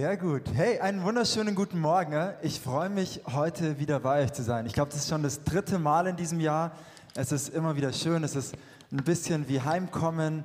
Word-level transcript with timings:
Sehr 0.00 0.16
gut. 0.16 0.44
Hey, 0.54 0.80
einen 0.80 1.04
wunderschönen 1.04 1.54
guten 1.54 1.78
Morgen. 1.78 2.30
Ich 2.40 2.58
freue 2.58 2.88
mich, 2.88 3.20
heute 3.34 3.78
wieder 3.78 4.00
bei 4.00 4.24
euch 4.24 4.32
zu 4.32 4.42
sein. 4.42 4.64
Ich 4.64 4.72
glaube, 4.72 4.90
das 4.90 5.00
ist 5.00 5.10
schon 5.10 5.22
das 5.22 5.44
dritte 5.44 5.78
Mal 5.78 6.06
in 6.06 6.16
diesem 6.16 6.40
Jahr. 6.40 6.72
Es 7.14 7.32
ist 7.32 7.50
immer 7.50 7.76
wieder 7.76 7.92
schön. 7.92 8.24
Es 8.24 8.34
ist 8.34 8.54
ein 8.90 9.04
bisschen 9.04 9.46
wie 9.50 9.60
Heimkommen. 9.60 10.44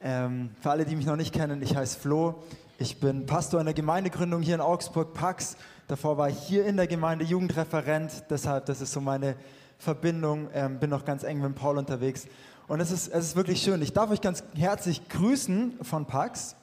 Ähm, 0.00 0.48
für 0.62 0.70
alle, 0.70 0.86
die 0.86 0.96
mich 0.96 1.04
noch 1.04 1.16
nicht 1.16 1.34
kennen, 1.34 1.60
ich 1.60 1.76
heiße 1.76 2.00
Flo. 2.00 2.44
Ich 2.78 2.98
bin 2.98 3.26
Pastor 3.26 3.60
in 3.60 3.66
der 3.66 3.74
Gemeindegründung 3.74 4.40
hier 4.40 4.54
in 4.54 4.62
Augsburg, 4.62 5.12
Pax. 5.12 5.58
Davor 5.86 6.16
war 6.16 6.30
ich 6.30 6.38
hier 6.38 6.64
in 6.64 6.78
der 6.78 6.86
Gemeinde 6.86 7.26
Jugendreferent. 7.26 8.10
Deshalb, 8.30 8.64
das 8.64 8.80
ist 8.80 8.92
so 8.92 9.02
meine 9.02 9.36
Verbindung. 9.76 10.48
Ähm, 10.54 10.78
bin 10.78 10.88
noch 10.88 11.04
ganz 11.04 11.24
eng 11.24 11.42
mit 11.42 11.54
Paul 11.56 11.76
unterwegs. 11.76 12.26
Und 12.68 12.80
es 12.80 12.90
ist, 12.90 13.08
es 13.08 13.26
ist 13.26 13.36
wirklich 13.36 13.60
schön. 13.60 13.82
Ich 13.82 13.92
darf 13.92 14.10
euch 14.10 14.22
ganz 14.22 14.44
herzlich 14.56 15.06
grüßen 15.10 15.80
von 15.82 16.06
Pax. 16.06 16.56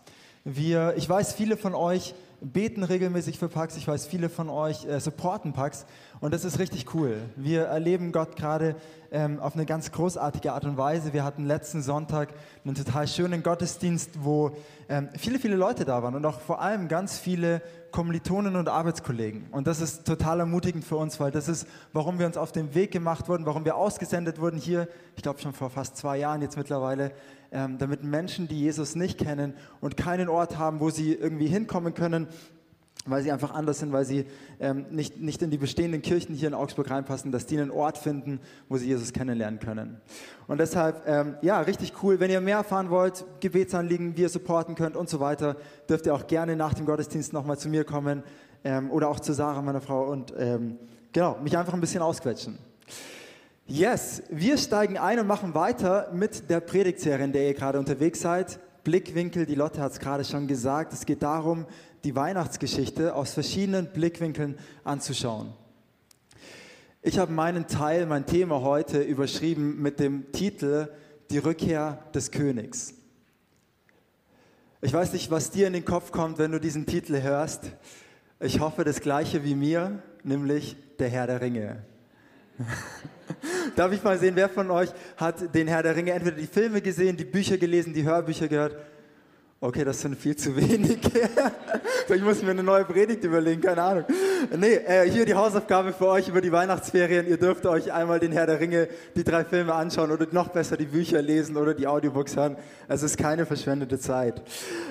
Wir, 0.43 0.95
ich 0.98 1.07
weiß, 1.07 1.34
viele 1.34 1.55
von 1.55 1.76
euch 1.76 2.15
beten 2.41 2.83
regelmäßig 2.83 3.37
für 3.37 3.47
Pax. 3.47 3.77
Ich 3.77 3.87
weiß, 3.87 4.07
viele 4.07 4.27
von 4.27 4.49
euch 4.49 4.85
äh, 4.85 4.99
supporten 4.99 5.53
Pax. 5.53 5.85
Und 6.19 6.33
das 6.33 6.43
ist 6.43 6.57
richtig 6.57 6.93
cool. 6.95 7.21
Wir 7.35 7.65
erleben 7.65 8.11
Gott 8.11 8.35
gerade 8.35 8.75
ähm, 9.11 9.39
auf 9.39 9.53
eine 9.53 9.65
ganz 9.65 9.91
großartige 9.91 10.51
Art 10.51 10.65
und 10.65 10.75
Weise. 10.75 11.13
Wir 11.13 11.23
hatten 11.23 11.45
letzten 11.45 11.83
Sonntag 11.83 12.29
einen 12.65 12.73
total 12.73 13.07
schönen 13.07 13.43
Gottesdienst, 13.43 14.23
wo 14.23 14.51
ähm, 14.89 15.09
viele, 15.17 15.37
viele 15.37 15.55
Leute 15.55 15.85
da 15.85 16.01
waren 16.01 16.15
und 16.15 16.25
auch 16.25 16.39
vor 16.39 16.61
allem 16.61 16.87
ganz 16.87 17.19
viele 17.19 17.61
Kommilitonen 17.91 18.55
und 18.55 18.69
Arbeitskollegen. 18.69 19.47
Und 19.51 19.67
das 19.67 19.79
ist 19.79 20.05
total 20.05 20.39
ermutigend 20.39 20.83
für 20.83 20.95
uns, 20.95 21.19
weil 21.19 21.29
das 21.29 21.47
ist, 21.47 21.67
warum 21.93 22.17
wir 22.17 22.25
uns 22.25 22.37
auf 22.37 22.51
den 22.51 22.73
Weg 22.73 22.91
gemacht 22.91 23.29
wurden, 23.29 23.45
warum 23.45 23.65
wir 23.65 23.76
ausgesendet 23.76 24.39
wurden 24.39 24.57
hier, 24.57 24.87
ich 25.15 25.21
glaube 25.21 25.39
schon 25.39 25.53
vor 25.53 25.70
fast 25.70 25.98
zwei 25.98 26.17
Jahren 26.17 26.41
jetzt 26.41 26.57
mittlerweile, 26.57 27.11
ähm, 27.52 27.77
damit 27.77 28.04
Menschen, 28.04 28.48
die 28.48 28.60
Jesus 28.60 28.96
nicht 28.96 29.18
kennen 29.18 29.54
und 29.82 29.98
keinen 29.98 30.30
Ort 30.30 30.57
haben, 30.57 30.80
wo 30.80 30.90
sie 30.90 31.13
irgendwie 31.13 31.48
hinkommen 31.48 31.94
können, 31.94 32.27
weil 33.05 33.24
sie 33.24 33.32
einfach 33.32 33.54
anders 33.54 33.80
sind, 33.80 33.91
weil 33.91 34.05
sie 34.05 34.26
ähm, 34.60 34.85
nicht, 34.91 35.20
nicht 35.20 35.41
in 35.41 35.49
die 35.49 35.57
bestehenden 35.57 36.02
Kirchen 36.02 36.35
hier 36.35 36.48
in 36.48 36.54
Augsburg 36.54 36.90
reinpassen, 36.90 37.32
dass 37.32 37.48
die 37.48 37.57
einen 37.57 37.72
Ort 37.72 37.98
finden, 37.98 38.40
wo 38.70 38.77
sie 38.77 38.88
Jesus 38.88 39.12
kennenlernen 39.12 39.60
können. 39.60 39.99
Und 40.48 40.60
deshalb, 40.60 41.04
ähm, 41.07 41.35
ja, 41.41 41.60
richtig 41.62 41.94
cool. 42.04 42.20
Wenn 42.20 42.29
ihr 42.29 42.41
mehr 42.41 42.57
erfahren 42.57 42.90
wollt, 42.90 43.26
Gebetsanliegen, 43.40 44.16
wie 44.18 44.22
ihr 44.22 44.29
supporten 44.29 44.76
könnt 44.76 44.96
und 44.96 45.10
so 45.10 45.20
weiter, 45.20 45.57
dürft 45.90 46.05
ihr 46.05 46.13
auch 46.13 46.27
gerne 46.27 46.55
nach 46.55 46.74
dem 46.74 46.85
Gottesdienst 46.85 47.34
nochmal 47.34 47.57
zu 47.57 47.70
mir 47.70 47.85
kommen 47.85 48.24
ähm, 48.63 48.91
oder 48.91 49.10
auch 49.10 49.20
zu 49.20 49.34
Sarah, 49.34 49.62
meiner 49.62 49.82
Frau, 49.82 50.04
und 50.04 50.34
ähm, 50.38 50.77
genau, 51.12 51.40
mich 51.44 51.57
einfach 51.57 51.74
ein 51.74 51.82
bisschen 51.82 52.04
ausquetschen. 52.04 52.60
Yes, 53.67 54.23
wir 54.29 54.57
steigen 54.57 54.98
ein 54.98 55.20
und 55.20 55.27
machen 55.27 55.54
weiter 55.54 56.09
mit 56.13 56.49
der 56.49 56.59
Predigtserie, 56.59 57.23
in 57.23 57.31
der 57.31 57.48
ihr 57.48 57.54
gerade 57.54 57.79
unterwegs 57.79 58.21
seid. 58.21 58.59
Blickwinkel, 58.84 59.45
die 59.45 59.55
Lotte 59.55 59.81
hat 59.81 59.93
es 59.93 59.99
gerade 59.99 60.26
schon 60.26 60.48
gesagt. 60.48 60.91
Es 60.93 61.05
geht 61.05 61.21
darum, 61.21 61.65
die 62.04 62.15
Weihnachtsgeschichte 62.15 63.15
aus 63.15 63.34
verschiedenen 63.34 63.87
Blickwinkeln 63.93 64.57
anzuschauen. 64.84 65.53
Ich 67.03 67.17
habe 67.17 67.31
meinen 67.31 67.67
Teil, 67.67 68.06
mein 68.06 68.25
Thema 68.25 68.62
heute 68.62 69.01
überschrieben 69.01 69.81
mit 69.81 70.00
dem 70.00 70.31
Titel 70.31 70.89
Die 71.29 71.38
Rückkehr 71.38 72.03
des 72.13 72.31
Königs. 72.31 72.94
Ich 74.81 74.91
weiß 74.91 75.13
nicht, 75.13 75.29
was 75.29 75.51
dir 75.51 75.67
in 75.67 75.73
den 75.73 75.85
Kopf 75.85 76.12
kommt, 76.12 76.39
wenn 76.39 76.51
du 76.51 76.59
diesen 76.59 76.88
Titel 76.88 77.22
hörst. 77.22 77.72
Ich 78.39 78.59
hoffe 78.59 78.84
das 78.84 79.00
gleiche 79.01 79.44
wie 79.44 79.53
mir, 79.53 80.01
nämlich 80.23 80.75
der 80.97 81.09
Herr 81.09 81.28
der 81.28 81.41
Ringe. 81.41 81.85
Darf 83.75 83.91
ich 83.91 84.03
mal 84.03 84.17
sehen, 84.17 84.35
wer 84.35 84.50
von 84.50 84.69
euch 84.72 84.89
hat 85.17 85.53
den 85.53 85.67
Herr 85.67 85.84
der 85.84 85.95
Ringe 85.95 86.11
entweder 86.11 86.38
die 86.38 86.47
Filme 86.47 86.81
gesehen, 86.81 87.17
die 87.17 87.25
Bücher 87.25 87.57
gelesen, 87.57 87.93
die 87.93 88.03
Hörbücher 88.03 88.47
gehört? 88.47 88.75
Okay, 89.63 89.83
das 89.83 90.01
sind 90.01 90.17
viel 90.17 90.35
zu 90.35 90.55
wenig. 90.55 90.97
Vielleicht 92.07 92.23
muss 92.23 92.38
ich 92.38 92.43
mir 92.43 92.49
eine 92.49 92.63
neue 92.63 92.83
Predigt 92.83 93.23
überlegen, 93.23 93.61
keine 93.61 93.83
Ahnung. 93.83 94.05
Nee, 94.57 94.73
äh, 94.73 95.07
hier 95.07 95.23
die 95.23 95.35
Hausaufgabe 95.35 95.93
für 95.93 96.07
euch 96.07 96.27
über 96.27 96.41
die 96.41 96.51
Weihnachtsferien. 96.51 97.27
Ihr 97.27 97.38
dürft 97.38 97.67
euch 97.67 97.93
einmal 97.93 98.19
den 98.19 98.31
Herr 98.31 98.47
der 98.47 98.59
Ringe, 98.59 98.88
die 99.16 99.23
drei 99.23 99.45
Filme 99.45 99.75
anschauen 99.75 100.11
oder 100.11 100.25
noch 100.31 100.47
besser 100.47 100.77
die 100.77 100.85
Bücher 100.85 101.21
lesen 101.21 101.57
oder 101.57 101.75
die 101.75 101.85
Audiobooks 101.85 102.35
hören. 102.35 102.57
Es 102.87 103.03
ist 103.03 103.19
keine 103.19 103.45
verschwendete 103.45 103.99
Zeit. 103.99 104.41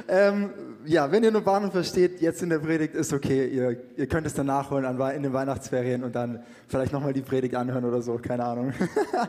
Ähm, 0.06 0.50
ja, 0.86 1.10
wenn 1.10 1.22
ihr 1.24 1.30
nur 1.30 1.44
Warnung 1.44 1.70
versteht, 1.70 2.20
jetzt 2.20 2.42
in 2.42 2.50
der 2.50 2.58
Predigt 2.58 2.94
ist 2.94 3.12
okay. 3.12 3.48
Ihr, 3.48 3.76
ihr 3.96 4.06
könnt 4.06 4.26
es 4.26 4.34
dann 4.34 4.46
nachholen 4.46 4.84
in 4.84 5.22
den 5.22 5.32
Weihnachtsferien 5.32 6.04
und 6.04 6.14
dann 6.14 6.42
vielleicht 6.68 6.92
nochmal 6.92 7.12
die 7.12 7.22
Predigt 7.22 7.54
anhören 7.54 7.84
oder 7.84 8.02
so, 8.02 8.18
keine 8.18 8.44
Ahnung. 8.44 8.72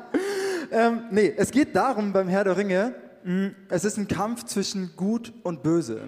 ähm, 0.71 1.03
nee, 1.11 1.33
es 1.35 1.51
geht 1.51 1.75
darum 1.75 2.13
beim 2.13 2.27
Herr 2.27 2.43
der 2.43 2.57
Ringe, 2.57 2.93
Mm, 3.23 3.47
es 3.69 3.85
ist 3.85 3.97
ein 3.97 4.07
Kampf 4.07 4.45
zwischen 4.45 4.95
Gut 4.95 5.31
und 5.43 5.63
Böse. 5.63 6.01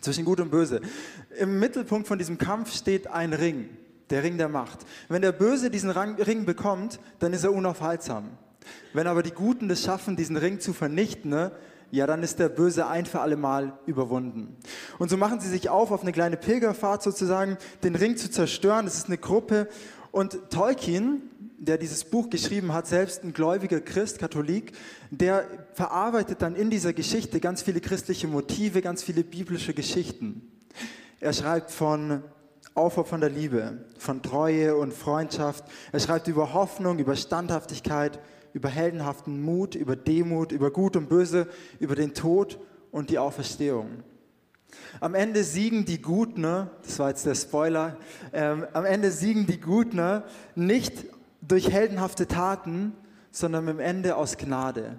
Zwischen 0.00 0.24
Gut 0.24 0.40
und 0.40 0.50
Böse. 0.50 0.80
Im 1.38 1.58
Mittelpunkt 1.58 2.06
von 2.06 2.18
diesem 2.18 2.38
Kampf 2.38 2.74
steht 2.74 3.08
ein 3.08 3.32
Ring, 3.32 3.68
der 4.10 4.22
Ring 4.22 4.38
der 4.38 4.48
Macht. 4.48 4.80
Wenn 5.08 5.22
der 5.22 5.32
Böse 5.32 5.70
diesen 5.70 5.90
Ring 5.90 6.44
bekommt, 6.44 7.00
dann 7.18 7.32
ist 7.32 7.44
er 7.44 7.52
unaufhaltsam. 7.52 8.28
Wenn 8.92 9.06
aber 9.06 9.22
die 9.22 9.30
Guten 9.30 9.70
es 9.70 9.82
schaffen, 9.82 10.16
diesen 10.16 10.36
Ring 10.36 10.60
zu 10.60 10.72
vernichten, 10.72 11.30
ne, 11.30 11.52
ja, 11.90 12.06
dann 12.06 12.22
ist 12.22 12.38
der 12.38 12.48
Böse 12.48 12.86
ein 12.86 13.06
für 13.06 13.20
alle 13.20 13.36
Mal 13.36 13.78
überwunden. 13.86 14.56
Und 14.98 15.08
so 15.08 15.16
machen 15.16 15.40
sie 15.40 15.48
sich 15.48 15.70
auf 15.70 15.90
auf 15.90 16.02
eine 16.02 16.12
kleine 16.12 16.36
Pilgerfahrt 16.36 17.02
sozusagen, 17.02 17.56
den 17.82 17.94
Ring 17.94 18.16
zu 18.16 18.30
zerstören. 18.30 18.84
Das 18.84 18.96
ist 18.96 19.06
eine 19.06 19.18
Gruppe. 19.18 19.68
Und 20.10 20.50
Tolkien, 20.50 21.22
der 21.58 21.78
dieses 21.78 22.04
Buch 22.04 22.30
geschrieben 22.30 22.72
hat, 22.72 22.86
selbst 22.86 23.24
ein 23.24 23.32
gläubiger 23.32 23.80
Christ, 23.80 24.18
Katholik, 24.18 24.72
der 25.10 25.44
verarbeitet 25.74 26.42
dann 26.42 26.54
in 26.56 26.70
dieser 26.70 26.92
Geschichte 26.92 27.40
ganz 27.40 27.62
viele 27.62 27.80
christliche 27.80 28.28
Motive, 28.28 28.82
ganz 28.82 29.02
viele 29.02 29.24
biblische 29.24 29.74
Geschichten. 29.74 30.50
Er 31.20 31.32
schreibt 31.32 31.70
von 31.70 32.22
Aufopfern 32.74 33.20
der 33.20 33.30
Liebe, 33.30 33.84
von 33.98 34.22
Treue 34.22 34.76
und 34.76 34.94
Freundschaft. 34.94 35.64
Er 35.90 36.00
schreibt 36.00 36.28
über 36.28 36.54
Hoffnung, 36.54 36.98
über 36.98 37.16
Standhaftigkeit, 37.16 38.20
über 38.52 38.68
heldenhaften 38.68 39.42
Mut, 39.42 39.74
über 39.74 39.96
Demut, 39.96 40.52
über 40.52 40.70
Gut 40.70 40.96
und 40.96 41.08
Böse, 41.08 41.48
über 41.78 41.94
den 41.94 42.14
Tod 42.14 42.58
und 42.90 43.10
die 43.10 43.18
Auferstehung. 43.18 44.02
Am 45.00 45.14
Ende 45.14 45.44
siegen 45.44 45.84
die 45.84 46.02
Guten, 46.02 46.42
das 46.42 46.98
war 46.98 47.08
jetzt 47.08 47.24
der 47.26 47.34
Spoiler, 47.34 47.96
ähm, 48.32 48.66
am 48.72 48.84
Ende 48.84 49.10
siegen 49.10 49.46
die 49.46 49.60
Guten 49.60 50.22
nicht 50.54 51.06
durch 51.40 51.70
heldenhafte 51.70 52.26
Taten, 52.26 52.92
sondern 53.30 53.68
am 53.68 53.78
Ende 53.78 54.16
aus 54.16 54.36
Gnade. 54.36 54.98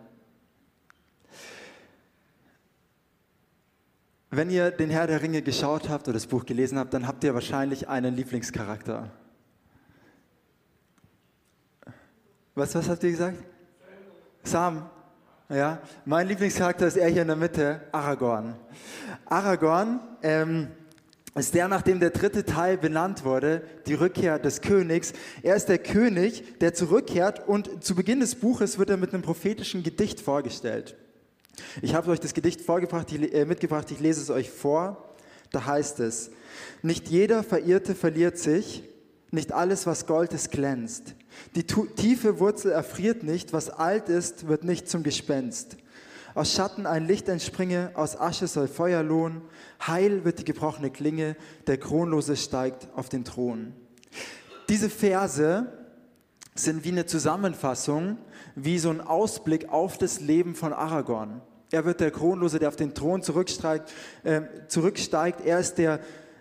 Wenn 4.32 4.50
ihr 4.52 4.70
den 4.70 4.92
Herr 4.92 5.08
der 5.08 5.24
Ringe 5.24 5.42
geschaut 5.42 5.90
habt 5.90 6.08
oder 6.08 6.14
das 6.14 6.28
Buch 6.28 6.46
gelesen 6.46 6.78
habt, 6.78 6.94
dann 6.94 7.08
habt 7.08 7.24
ihr 7.24 7.34
wahrscheinlich 7.34 7.90
einen 7.90 8.16
Lieblingscharakter. 8.16 9.12
Was, 12.60 12.76
was 12.76 12.90
habt 12.90 13.02
ihr 13.06 13.12
gesagt? 13.12 13.38
Sam. 14.44 14.90
Ja, 15.48 15.82
mein 16.04 16.28
Lieblingscharakter 16.28 16.88
ist 16.88 16.98
er 16.98 17.08
hier 17.08 17.22
in 17.22 17.30
der 17.30 17.38
Mitte, 17.38 17.80
Aragorn. 17.94 18.54
Aragorn 19.26 20.02
ähm, 20.22 20.68
ist 21.36 21.56
der, 21.56 21.70
nachdem 21.70 22.02
der 22.02 22.10
dritte 22.10 22.44
Teil 22.44 22.78
benannt 22.78 23.24
wurde, 23.24 23.62
die 23.88 23.94
Rückkehr 23.94 24.40
des 24.40 24.60
Königs. 24.60 25.14
Er 25.42 25.56
ist 25.56 25.70
der 25.70 25.78
König, 25.78 26.60
der 26.60 26.74
zurückkehrt 26.74 27.48
und 27.48 27.82
zu 27.82 27.96
Beginn 27.96 28.20
des 28.20 28.36
Buches 28.36 28.78
wird 28.78 28.90
er 28.90 28.98
mit 28.98 29.14
einem 29.14 29.24
prophetischen 29.24 29.82
Gedicht 29.82 30.20
vorgestellt. 30.20 30.98
Ich 31.82 31.96
habe 31.96 32.12
euch 32.12 32.20
das 32.20 32.34
Gedicht 32.34 32.60
vorgebracht, 32.60 33.14
äh, 33.14 33.46
mitgebracht, 33.46 33.90
ich 33.90 34.02
lese 34.02 34.22
es 34.22 34.30
euch 34.30 34.52
vor. 34.52 35.16
Da 35.52 35.66
heißt 35.66 36.02
es, 36.02 36.30
nicht 36.82 37.08
jeder 37.08 37.42
Verirrte 37.42 37.96
verliert 37.96 38.38
sich, 38.38 38.84
nicht 39.32 39.52
alles, 39.52 39.86
was 39.86 40.06
Gold 40.06 40.34
ist, 40.34 40.52
glänzt. 40.52 41.16
Die 41.56 41.64
tiefe 41.64 42.40
Wurzel 42.40 42.72
erfriert 42.72 43.24
nicht, 43.24 43.54
was 43.54 43.70
alt 43.70 44.10
ist, 44.10 44.48
wird 44.48 44.64
nicht 44.64 44.90
zum 44.90 45.04
Gespenst. 45.04 45.78
Aus 46.36 46.54
Schatten 46.54 46.86
ein 46.86 47.08
Licht 47.08 47.28
entspringe, 47.28 47.92
aus 47.96 48.20
Asche 48.20 48.48
soll 48.48 48.68
Feuer 48.68 49.04
lohnen. 49.04 49.42
Heil 49.86 50.26
wird 50.26 50.40
die 50.40 50.46
gebrochene 50.46 50.92
Klinge, 50.92 51.36
der 51.68 51.78
Kronlose 51.78 52.36
steigt 52.36 52.88
auf 52.96 53.10
den 53.10 53.26
Thron. 53.26 53.74
Diese 54.70 54.90
Verse 54.90 55.66
sind 56.56 56.84
wie 56.84 56.92
eine 56.92 57.06
Zusammenfassung, 57.06 58.18
wie 58.56 58.80
so 58.80 58.90
ein 58.90 59.02
Ausblick 59.02 59.70
auf 59.70 59.98
das 59.98 60.20
Leben 60.20 60.56
von 60.56 60.74
Aragorn. 60.74 61.42
Er 61.72 61.86
wird 61.86 62.00
der 62.00 62.12
Kronlose, 62.12 62.60
der 62.60 62.70
auf 62.70 62.76
den 62.76 62.94
Thron 62.94 63.22
zurücksteigt. 63.22 63.92
Äh, 64.24 64.42
zurücksteigt. 64.68 65.42
Er 65.46 65.60
ist 65.60 65.78
der, 65.78 66.00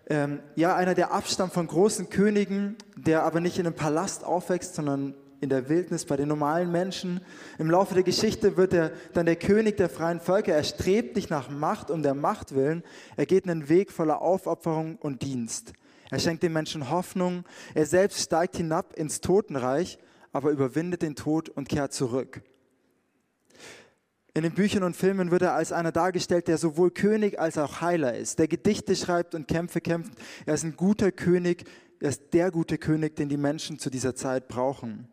ähm, 0.09 0.41
ja, 0.55 0.75
einer 0.75 0.95
der 0.95 1.13
Abstamm 1.13 1.51
von 1.51 1.67
großen 1.67 2.09
Königen, 2.09 2.77
der 2.97 3.25
aber 3.25 3.41
nicht 3.41 3.59
in 3.59 3.67
einem 3.67 3.77
Palast 3.77 4.25
aufwächst, 4.25 4.75
sondern 4.75 5.15
in 5.41 5.51
der 5.51 5.69
Wildnis 5.69 6.05
bei 6.05 6.17
den 6.17 6.29
normalen 6.29 6.73
Menschen. 6.73 7.21
Im 7.59 7.71
Laufe 7.71 7.95
der 7.95 8.03
Geschichte 8.03 8.57
wird 8.57 8.73
er 8.73 8.91
dann 9.13 9.27
der 9.27 9.37
König 9.37 9.77
der 9.77 9.89
freien 9.89 10.21
Völker. 10.21 10.55
Er 10.55 10.65
strebt 10.65 11.17
nicht 11.17 11.31
nach 11.31 11.49
Macht 11.49 11.91
um 11.91 12.03
der 12.03 12.15
Macht 12.15 12.55
willen. 12.55 12.83
Er 13.17 13.27
geht 13.27 13.49
einen 13.49 13.69
Weg 13.69 13.93
voller 13.93 14.21
Aufopferung 14.21 14.97
und 14.97 15.23
Dienst. 15.23 15.73
Er 16.11 16.19
schenkt 16.19 16.43
den 16.43 16.53
Menschen 16.53 16.91
Hoffnung. 16.91 17.45
Er 17.75 17.87
selbst 17.87 18.21
steigt 18.21 18.57
hinab 18.57 18.95
ins 18.95 19.21
Totenreich, 19.21 19.99
aber 20.33 20.51
überwindet 20.51 21.03
den 21.03 21.15
Tod 21.15 21.49
und 21.49 21.69
kehrt 21.69 21.93
zurück. 21.93 22.43
In 24.35 24.43
den 24.43 24.55
Büchern 24.55 24.83
und 24.83 24.95
Filmen 24.95 25.31
wird 25.31 25.43
er 25.43 25.55
als 25.55 25.73
einer 25.73 25.91
dargestellt, 25.91 26.49
der 26.49 26.59
sowohl 26.59 26.91
König 26.91 27.41
als 27.41 27.59
auch 27.59 27.81
Heiler 27.81 28.15
ist, 28.15 28.39
der 28.39 28.49
Gedichte 28.49 28.95
schreibt 28.95 29.35
und 29.35 29.49
Kämpfe 29.49 29.81
kämpft. 29.81 30.13
Er 30.47 30.55
ist 30.55 30.65
ein 30.65 30.77
guter 30.77 31.11
König, 31.11 31.65
er 32.01 32.11
ist 32.11 32.33
der 32.33 32.51
gute 32.51 32.79
König, 32.79 33.17
den 33.17 33.29
die 33.29 33.37
Menschen 33.37 33.79
zu 33.79 33.91
dieser 33.91 34.15
Zeit 34.15 34.49
brauchen. 34.49 35.09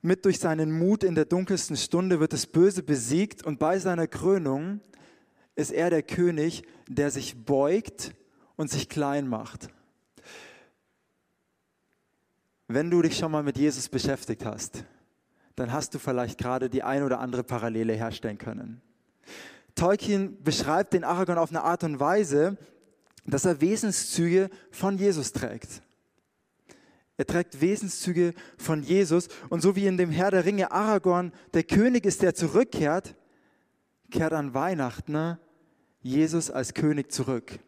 Mit 0.00 0.24
durch 0.24 0.38
seinen 0.38 0.76
Mut 0.76 1.04
in 1.04 1.14
der 1.14 1.26
dunkelsten 1.26 1.76
Stunde 1.76 2.20
wird 2.20 2.32
das 2.32 2.46
Böse 2.46 2.82
besiegt 2.82 3.44
und 3.44 3.58
bei 3.58 3.78
seiner 3.78 4.06
Krönung 4.06 4.80
ist 5.54 5.70
er 5.70 5.90
der 5.90 6.02
König, 6.02 6.64
der 6.88 7.10
sich 7.10 7.44
beugt 7.44 8.14
und 8.56 8.70
sich 8.70 8.88
klein 8.88 9.28
macht. 9.28 9.68
Wenn 12.68 12.90
du 12.90 13.02
dich 13.02 13.18
schon 13.18 13.30
mal 13.30 13.42
mit 13.42 13.58
Jesus 13.58 13.88
beschäftigt 13.88 14.44
hast, 14.44 14.84
dann 15.56 15.72
hast 15.72 15.94
du 15.94 15.98
vielleicht 15.98 16.38
gerade 16.38 16.70
die 16.70 16.82
ein 16.82 17.02
oder 17.02 17.20
andere 17.20 17.44
Parallele 17.44 17.92
herstellen 17.92 18.38
können. 18.38 18.80
Tolkien 19.74 20.42
beschreibt 20.42 20.92
den 20.92 21.04
Aragorn 21.04 21.38
auf 21.38 21.50
eine 21.50 21.62
Art 21.62 21.84
und 21.84 22.00
Weise, 22.00 22.56
dass 23.26 23.44
er 23.44 23.60
Wesenszüge 23.60 24.50
von 24.70 24.98
Jesus 24.98 25.32
trägt. 25.32 25.82
Er 27.16 27.26
trägt 27.26 27.60
Wesenszüge 27.60 28.34
von 28.56 28.82
Jesus 28.82 29.28
und 29.48 29.60
so 29.60 29.76
wie 29.76 29.86
in 29.86 29.96
dem 29.96 30.10
Herr 30.10 30.30
der 30.30 30.44
Ringe 30.44 30.72
Aragorn 30.72 31.32
der 31.54 31.62
König 31.62 32.04
ist, 32.04 32.22
der 32.22 32.34
zurückkehrt, 32.34 33.14
kehrt 34.10 34.32
an 34.32 34.54
Weihnachten 34.54 35.12
ne, 35.12 35.38
Jesus 36.00 36.50
als 36.50 36.74
König 36.74 37.12
zurück. 37.12 37.58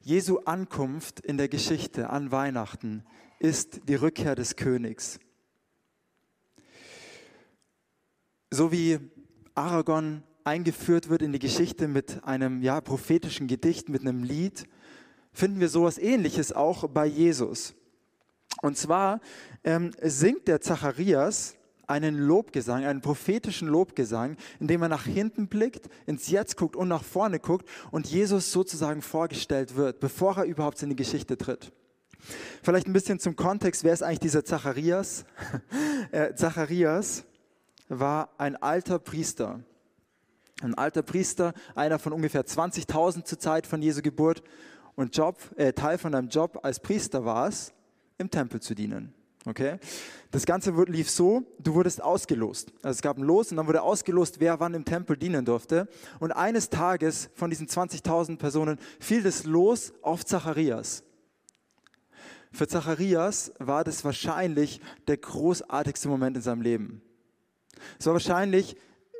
Jesu 0.00 0.38
Ankunft 0.44 1.20
in 1.20 1.36
der 1.36 1.48
Geschichte 1.48 2.10
an 2.10 2.30
Weihnachten 2.30 3.04
ist 3.40 3.88
die 3.88 3.94
Rückkehr 3.94 4.34
des 4.34 4.54
Königs. 4.54 5.18
So 8.54 8.70
wie 8.70 9.00
Aragorn 9.56 10.22
eingeführt 10.44 11.08
wird 11.08 11.22
in 11.22 11.32
die 11.32 11.40
Geschichte 11.40 11.88
mit 11.88 12.22
einem 12.22 12.62
ja, 12.62 12.80
prophetischen 12.80 13.48
Gedicht, 13.48 13.88
mit 13.88 14.02
einem 14.02 14.22
Lied, 14.22 14.68
finden 15.32 15.58
wir 15.58 15.68
sowas 15.68 15.98
ähnliches 15.98 16.52
auch 16.52 16.88
bei 16.88 17.04
Jesus. 17.04 17.74
Und 18.62 18.78
zwar 18.78 19.18
ähm, 19.64 19.90
singt 20.00 20.46
der 20.46 20.60
Zacharias 20.60 21.56
einen 21.88 22.16
Lobgesang, 22.16 22.84
einen 22.84 23.00
prophetischen 23.00 23.66
Lobgesang, 23.66 24.36
in 24.60 24.68
dem 24.68 24.82
er 24.82 24.88
nach 24.88 25.04
hinten 25.04 25.48
blickt, 25.48 25.88
ins 26.06 26.30
Jetzt 26.30 26.56
guckt 26.56 26.76
und 26.76 26.86
nach 26.86 27.02
vorne 27.02 27.40
guckt 27.40 27.68
und 27.90 28.06
Jesus 28.06 28.52
sozusagen 28.52 29.02
vorgestellt 29.02 29.74
wird, 29.74 29.98
bevor 29.98 30.36
er 30.36 30.44
überhaupt 30.44 30.80
in 30.80 30.90
die 30.90 30.96
Geschichte 30.96 31.36
tritt. 31.36 31.72
Vielleicht 32.62 32.86
ein 32.86 32.92
bisschen 32.92 33.18
zum 33.18 33.34
Kontext, 33.34 33.82
wer 33.82 33.92
ist 33.92 34.04
eigentlich 34.04 34.20
dieser 34.20 34.44
Zacharias? 34.44 35.24
äh, 36.12 36.36
Zacharias 36.36 37.24
war 37.88 38.30
ein 38.38 38.56
alter 38.56 38.98
Priester. 38.98 39.60
Ein 40.62 40.74
alter 40.74 41.02
Priester, 41.02 41.52
einer 41.74 41.98
von 41.98 42.12
ungefähr 42.12 42.44
20.000 42.44 43.24
zur 43.24 43.38
Zeit 43.38 43.66
von 43.66 43.82
Jesu 43.82 44.02
Geburt. 44.02 44.42
Und 44.94 45.16
Job, 45.16 45.38
äh, 45.56 45.72
Teil 45.72 45.98
von 45.98 46.12
deinem 46.12 46.28
Job 46.28 46.60
als 46.62 46.78
Priester 46.78 47.24
war 47.24 47.48
es, 47.48 47.72
im 48.18 48.30
Tempel 48.30 48.60
zu 48.60 48.74
dienen. 48.74 49.12
Okay? 49.46 49.78
Das 50.30 50.46
Ganze 50.46 50.70
lief 50.84 51.10
so, 51.10 51.42
du 51.58 51.74
wurdest 51.74 52.02
ausgelost. 52.02 52.72
Also 52.82 52.96
es 52.96 53.02
gab 53.02 53.18
ein 53.18 53.24
Los 53.24 53.50
und 53.50 53.58
dann 53.58 53.66
wurde 53.66 53.82
ausgelost, 53.82 54.40
wer 54.40 54.60
wann 54.60 54.74
im 54.74 54.84
Tempel 54.84 55.16
dienen 55.16 55.44
durfte. 55.44 55.88
Und 56.20 56.32
eines 56.32 56.70
Tages 56.70 57.28
von 57.34 57.50
diesen 57.50 57.66
20.000 57.66 58.38
Personen 58.38 58.78
fiel 59.00 59.22
das 59.22 59.44
Los 59.44 59.92
auf 60.02 60.24
Zacharias. 60.24 61.02
Für 62.52 62.68
Zacharias 62.68 63.52
war 63.58 63.84
das 63.84 64.04
wahrscheinlich 64.04 64.80
der 65.08 65.16
großartigste 65.16 66.08
Moment 66.08 66.36
in 66.36 66.42
seinem 66.42 66.62
Leben. 66.62 67.02
Es 67.98 68.06
war 68.06 68.14
wahrscheinlich 68.14 68.76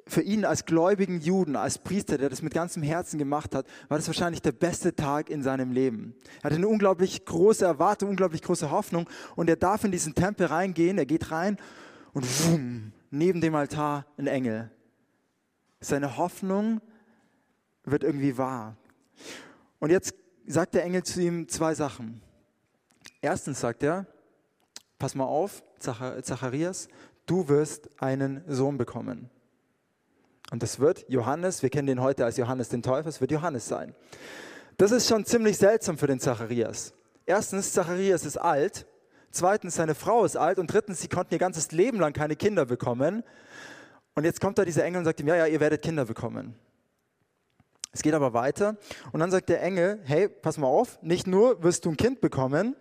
für 0.06 0.20
ihn 0.20 0.44
als 0.44 0.66
gläubigen 0.66 1.20
Juden, 1.20 1.56
als 1.56 1.78
Priester, 1.78 2.18
der 2.18 2.28
das 2.28 2.42
mit 2.42 2.52
ganzem 2.52 2.82
Herzen 2.82 3.18
gemacht 3.18 3.54
hat, 3.54 3.66
war 3.88 3.96
das 3.96 4.06
wahrscheinlich 4.06 4.42
der 4.42 4.52
beste 4.52 4.94
Tag 4.94 5.30
in 5.30 5.42
seinem 5.42 5.72
Leben. 5.72 6.14
Er 6.38 6.44
hatte 6.44 6.56
eine 6.56 6.68
unglaublich 6.68 7.24
große 7.24 7.64
Erwartung, 7.64 8.10
unglaublich 8.10 8.42
große 8.42 8.70
Hoffnung 8.70 9.08
und 9.34 9.48
er 9.48 9.56
darf 9.56 9.84
in 9.84 9.92
diesen 9.92 10.14
Tempel 10.14 10.46
reingehen, 10.46 10.98
er 10.98 11.06
geht 11.06 11.30
rein 11.30 11.56
und 12.12 12.26
wumm, 12.44 12.92
neben 13.10 13.40
dem 13.40 13.54
Altar 13.54 14.06
ein 14.18 14.26
Engel. 14.26 14.70
Seine 15.80 16.16
Hoffnung 16.16 16.80
wird 17.84 18.04
irgendwie 18.04 18.36
wahr. 18.36 18.76
Und 19.78 19.90
jetzt 19.90 20.14
sagt 20.46 20.74
der 20.74 20.84
Engel 20.84 21.02
zu 21.02 21.20
ihm 21.20 21.48
zwei 21.48 21.74
Sachen. 21.74 22.20
Erstens 23.20 23.60
sagt 23.60 23.82
er, 23.82 24.06
pass 24.98 25.14
mal 25.14 25.24
auf, 25.24 25.62
Zacharias, 25.78 26.88
du 27.26 27.48
wirst 27.48 27.88
einen 28.00 28.42
Sohn 28.46 28.78
bekommen. 28.78 29.30
Und 30.50 30.62
das 30.62 30.78
wird 30.78 31.04
Johannes, 31.08 31.62
wir 31.62 31.70
kennen 31.70 31.86
den 31.86 32.00
heute 32.00 32.24
als 32.24 32.36
Johannes 32.36 32.68
den 32.68 32.82
Täufer, 32.82 33.08
es 33.08 33.20
wird 33.20 33.30
Johannes 33.30 33.66
sein. 33.66 33.94
Das 34.76 34.90
ist 34.90 35.08
schon 35.08 35.24
ziemlich 35.24 35.56
seltsam 35.56 35.98
für 35.98 36.06
den 36.06 36.20
Zacharias. 36.20 36.94
Erstens, 37.26 37.72
Zacharias 37.72 38.24
ist 38.24 38.36
alt. 38.36 38.86
Zweitens, 39.30 39.76
seine 39.76 39.94
Frau 39.94 40.24
ist 40.24 40.36
alt. 40.36 40.58
Und 40.58 40.72
drittens, 40.72 41.00
sie 41.00 41.08
konnten 41.08 41.32
ihr 41.34 41.38
ganzes 41.38 41.72
Leben 41.72 41.98
lang 42.00 42.12
keine 42.12 42.36
Kinder 42.36 42.66
bekommen. 42.66 43.22
Und 44.14 44.24
jetzt 44.24 44.40
kommt 44.40 44.58
da 44.58 44.64
dieser 44.64 44.84
Engel 44.84 44.98
und 44.98 45.04
sagt 45.04 45.20
ihm, 45.20 45.28
ja, 45.28 45.36
ja, 45.36 45.46
ihr 45.46 45.60
werdet 45.60 45.82
Kinder 45.82 46.04
bekommen. 46.04 46.54
Es 47.92 48.02
geht 48.02 48.14
aber 48.14 48.32
weiter. 48.34 48.76
Und 49.12 49.20
dann 49.20 49.30
sagt 49.30 49.48
der 49.48 49.62
Engel, 49.62 50.00
hey, 50.04 50.28
pass 50.28 50.58
mal 50.58 50.66
auf, 50.66 51.00
nicht 51.02 51.26
nur 51.26 51.62
wirst 51.62 51.84
du 51.84 51.90
ein 51.90 51.96
Kind 51.96 52.20
bekommen, 52.20 52.74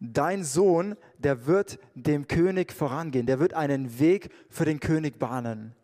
dein 0.00 0.44
Sohn, 0.44 0.96
der 1.22 1.46
wird 1.46 1.78
dem 1.94 2.26
König 2.26 2.72
vorangehen, 2.72 3.26
der 3.26 3.38
wird 3.38 3.54
einen 3.54 3.98
Weg 3.98 4.30
für 4.48 4.64
den 4.64 4.80
König 4.80 5.18
bahnen. 5.18 5.74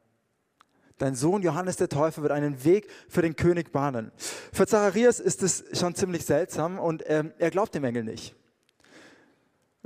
Dein 0.99 1.15
Sohn 1.15 1.43
Johannes 1.43 1.77
der 1.77 1.91
Täufer 1.91 2.23
wird 2.23 2.33
einen 2.33 2.65
Weg 2.65 2.89
für 3.09 3.21
den 3.21 3.37
König 3.37 3.71
bahnen. 3.71 4.13
Für 4.17 4.67
Zacharias 4.67 5.21
ist 5.21 5.43
es 5.43 5.65
schon 5.79 5.95
ziemlich 5.95 6.25
seltsam 6.25 6.79
und 6.79 7.05
ähm, 7.07 7.33
er 7.39 7.51
glaubt 7.51 7.75
dem 7.75 7.85
Engel 7.85 8.05
nicht. 8.05 8.35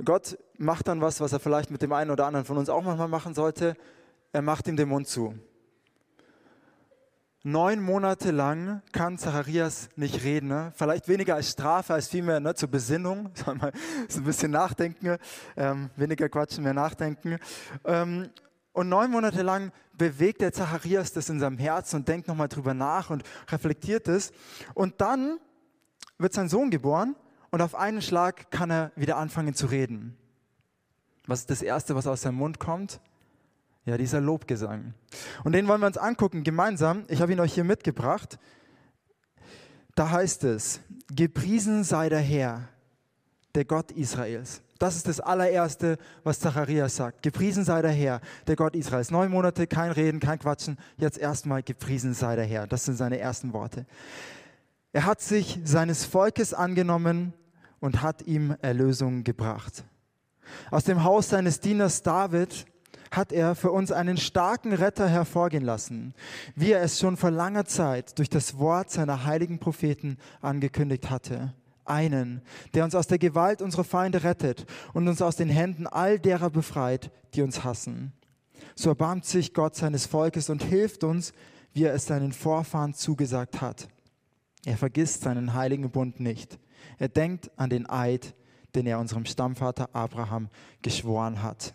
Gott 0.03 0.37
macht 0.57 0.87
dann 0.87 1.01
was, 1.01 1.19
was 1.19 1.33
er 1.33 1.39
vielleicht 1.39 1.69
mit 1.69 1.81
dem 1.81 1.91
einen 1.91 2.11
oder 2.11 2.25
anderen 2.25 2.45
von 2.45 2.57
uns 2.57 2.69
auch 2.69 2.81
manchmal 2.81 3.09
machen 3.09 3.33
sollte. 3.33 3.75
Er 4.31 4.41
macht 4.41 4.67
ihm 4.67 4.77
den 4.77 4.87
Mund 4.87 5.07
zu. 5.07 5.35
Neun 7.43 7.81
Monate 7.81 8.29
lang 8.29 8.83
kann 8.91 9.17
Zacharias 9.17 9.89
nicht 9.95 10.23
reden. 10.23 10.49
Ne? 10.49 10.71
Vielleicht 10.75 11.07
weniger 11.07 11.33
als 11.33 11.49
Strafe, 11.49 11.95
als 11.95 12.07
vielmehr 12.07 12.39
ne, 12.39 12.53
zur 12.53 12.69
Besinnung. 12.69 13.31
so 14.07 14.19
ein 14.19 14.23
bisschen 14.23 14.51
nachdenken, 14.51 15.17
ähm, 15.57 15.89
weniger 15.95 16.29
quatschen, 16.29 16.63
mehr 16.63 16.75
nachdenken. 16.75 17.39
Ähm, 17.83 18.29
und 18.73 18.89
neun 18.89 19.09
Monate 19.09 19.41
lang 19.41 19.71
bewegt 19.97 20.41
der 20.41 20.53
Zacharias 20.53 21.13
das 21.13 21.29
in 21.29 21.39
seinem 21.39 21.57
Herzen 21.57 21.97
und 21.97 22.07
denkt 22.07 22.27
nochmal 22.27 22.47
drüber 22.47 22.75
nach 22.75 23.09
und 23.09 23.23
reflektiert 23.49 24.07
es. 24.07 24.31
Und 24.75 25.01
dann 25.01 25.39
wird 26.19 26.33
sein 26.33 26.47
Sohn 26.47 26.69
geboren 26.69 27.15
und 27.49 27.61
auf 27.61 27.73
einen 27.73 28.03
Schlag 28.03 28.51
kann 28.51 28.69
er 28.69 28.91
wieder 28.95 29.17
anfangen 29.17 29.55
zu 29.55 29.65
reden. 29.65 30.15
Was 31.25 31.39
ist 31.39 31.49
das 31.49 31.63
Erste, 31.63 31.95
was 31.95 32.05
aus 32.05 32.21
seinem 32.21 32.35
Mund 32.35 32.59
kommt? 32.59 33.01
Ja, 33.85 33.97
dieser 33.97 34.21
Lobgesang. 34.21 34.93
Und 35.43 35.53
den 35.53 35.67
wollen 35.67 35.81
wir 35.81 35.87
uns 35.87 35.97
angucken 35.97 36.43
gemeinsam. 36.43 37.03
Ich 37.07 37.21
habe 37.21 37.31
ihn 37.31 37.39
euch 37.39 37.53
hier 37.53 37.63
mitgebracht. 37.63 38.37
Da 39.95 40.11
heißt 40.11 40.43
es, 40.43 40.81
gepriesen 41.13 41.83
sei 41.83 42.07
der 42.09 42.19
Herr, 42.19 42.69
der 43.55 43.65
Gott 43.65 43.91
Israels. 43.91 44.61
Das 44.77 44.95
ist 44.95 45.07
das 45.07 45.19
allererste, 45.19 45.97
was 46.23 46.39
Zacharias 46.39 46.95
sagt. 46.95 47.21
Gepriesen 47.21 47.63
sei 47.63 47.81
der 47.81 47.91
Herr, 47.91 48.21
der 48.47 48.55
Gott 48.55 48.75
Israels. 48.75 49.11
Neun 49.11 49.29
Monate, 49.29 49.67
kein 49.67 49.91
Reden, 49.91 50.19
kein 50.19 50.39
Quatschen. 50.39 50.77
Jetzt 50.97 51.17
erstmal 51.17 51.61
gepriesen 51.61 52.13
sei 52.13 52.35
der 52.35 52.45
Herr. 52.45 52.65
Das 52.67 52.85
sind 52.85 52.95
seine 52.95 53.19
ersten 53.19 53.53
Worte. 53.53 53.85
Er 54.93 55.05
hat 55.05 55.21
sich 55.21 55.59
seines 55.63 56.05
Volkes 56.05 56.53
angenommen 56.53 57.33
und 57.79 58.01
hat 58.01 58.23
ihm 58.23 58.55
Erlösung 58.61 59.23
gebracht. 59.23 59.83
Aus 60.69 60.83
dem 60.83 61.03
Haus 61.03 61.29
seines 61.29 61.59
Dieners 61.59 62.01
David 62.01 62.65
hat 63.11 63.33
er 63.33 63.55
für 63.55 63.71
uns 63.71 63.91
einen 63.91 64.17
starken 64.17 64.71
Retter 64.71 65.07
hervorgehen 65.07 65.63
lassen, 65.63 66.13
wie 66.55 66.71
er 66.71 66.81
es 66.81 66.97
schon 66.97 67.17
vor 67.17 67.29
langer 67.29 67.65
Zeit 67.65 68.17
durch 68.17 68.29
das 68.29 68.57
Wort 68.57 68.89
seiner 68.89 69.25
heiligen 69.25 69.59
Propheten 69.59 70.17
angekündigt 70.39 71.09
hatte. 71.09 71.53
Einen, 71.83 72.41
der 72.73 72.85
uns 72.85 72.95
aus 72.95 73.07
der 73.07 73.19
Gewalt 73.19 73.61
unserer 73.61 73.83
Feinde 73.83 74.23
rettet 74.23 74.65
und 74.93 75.09
uns 75.09 75.21
aus 75.21 75.35
den 75.35 75.49
Händen 75.49 75.87
all 75.87 76.19
derer 76.19 76.49
befreit, 76.49 77.11
die 77.33 77.41
uns 77.41 77.65
hassen. 77.65 78.13
So 78.75 78.89
erbarmt 78.89 79.25
sich 79.25 79.53
Gott 79.53 79.75
seines 79.75 80.05
Volkes 80.05 80.49
und 80.49 80.63
hilft 80.63 81.03
uns, 81.03 81.33
wie 81.73 81.83
er 81.83 81.93
es 81.93 82.05
seinen 82.05 82.31
Vorfahren 82.31 82.93
zugesagt 82.93 83.59
hat. 83.59 83.89
Er 84.65 84.77
vergisst 84.77 85.21
seinen 85.21 85.53
heiligen 85.53 85.89
Bund 85.89 86.19
nicht. 86.19 86.59
Er 86.97 87.09
denkt 87.09 87.51
an 87.57 87.69
den 87.69 87.89
Eid, 87.89 88.35
den 88.75 88.87
er 88.87 88.99
unserem 88.99 89.25
Stammvater 89.25 89.89
Abraham 89.93 90.49
geschworen 90.81 91.43
hat. 91.43 91.73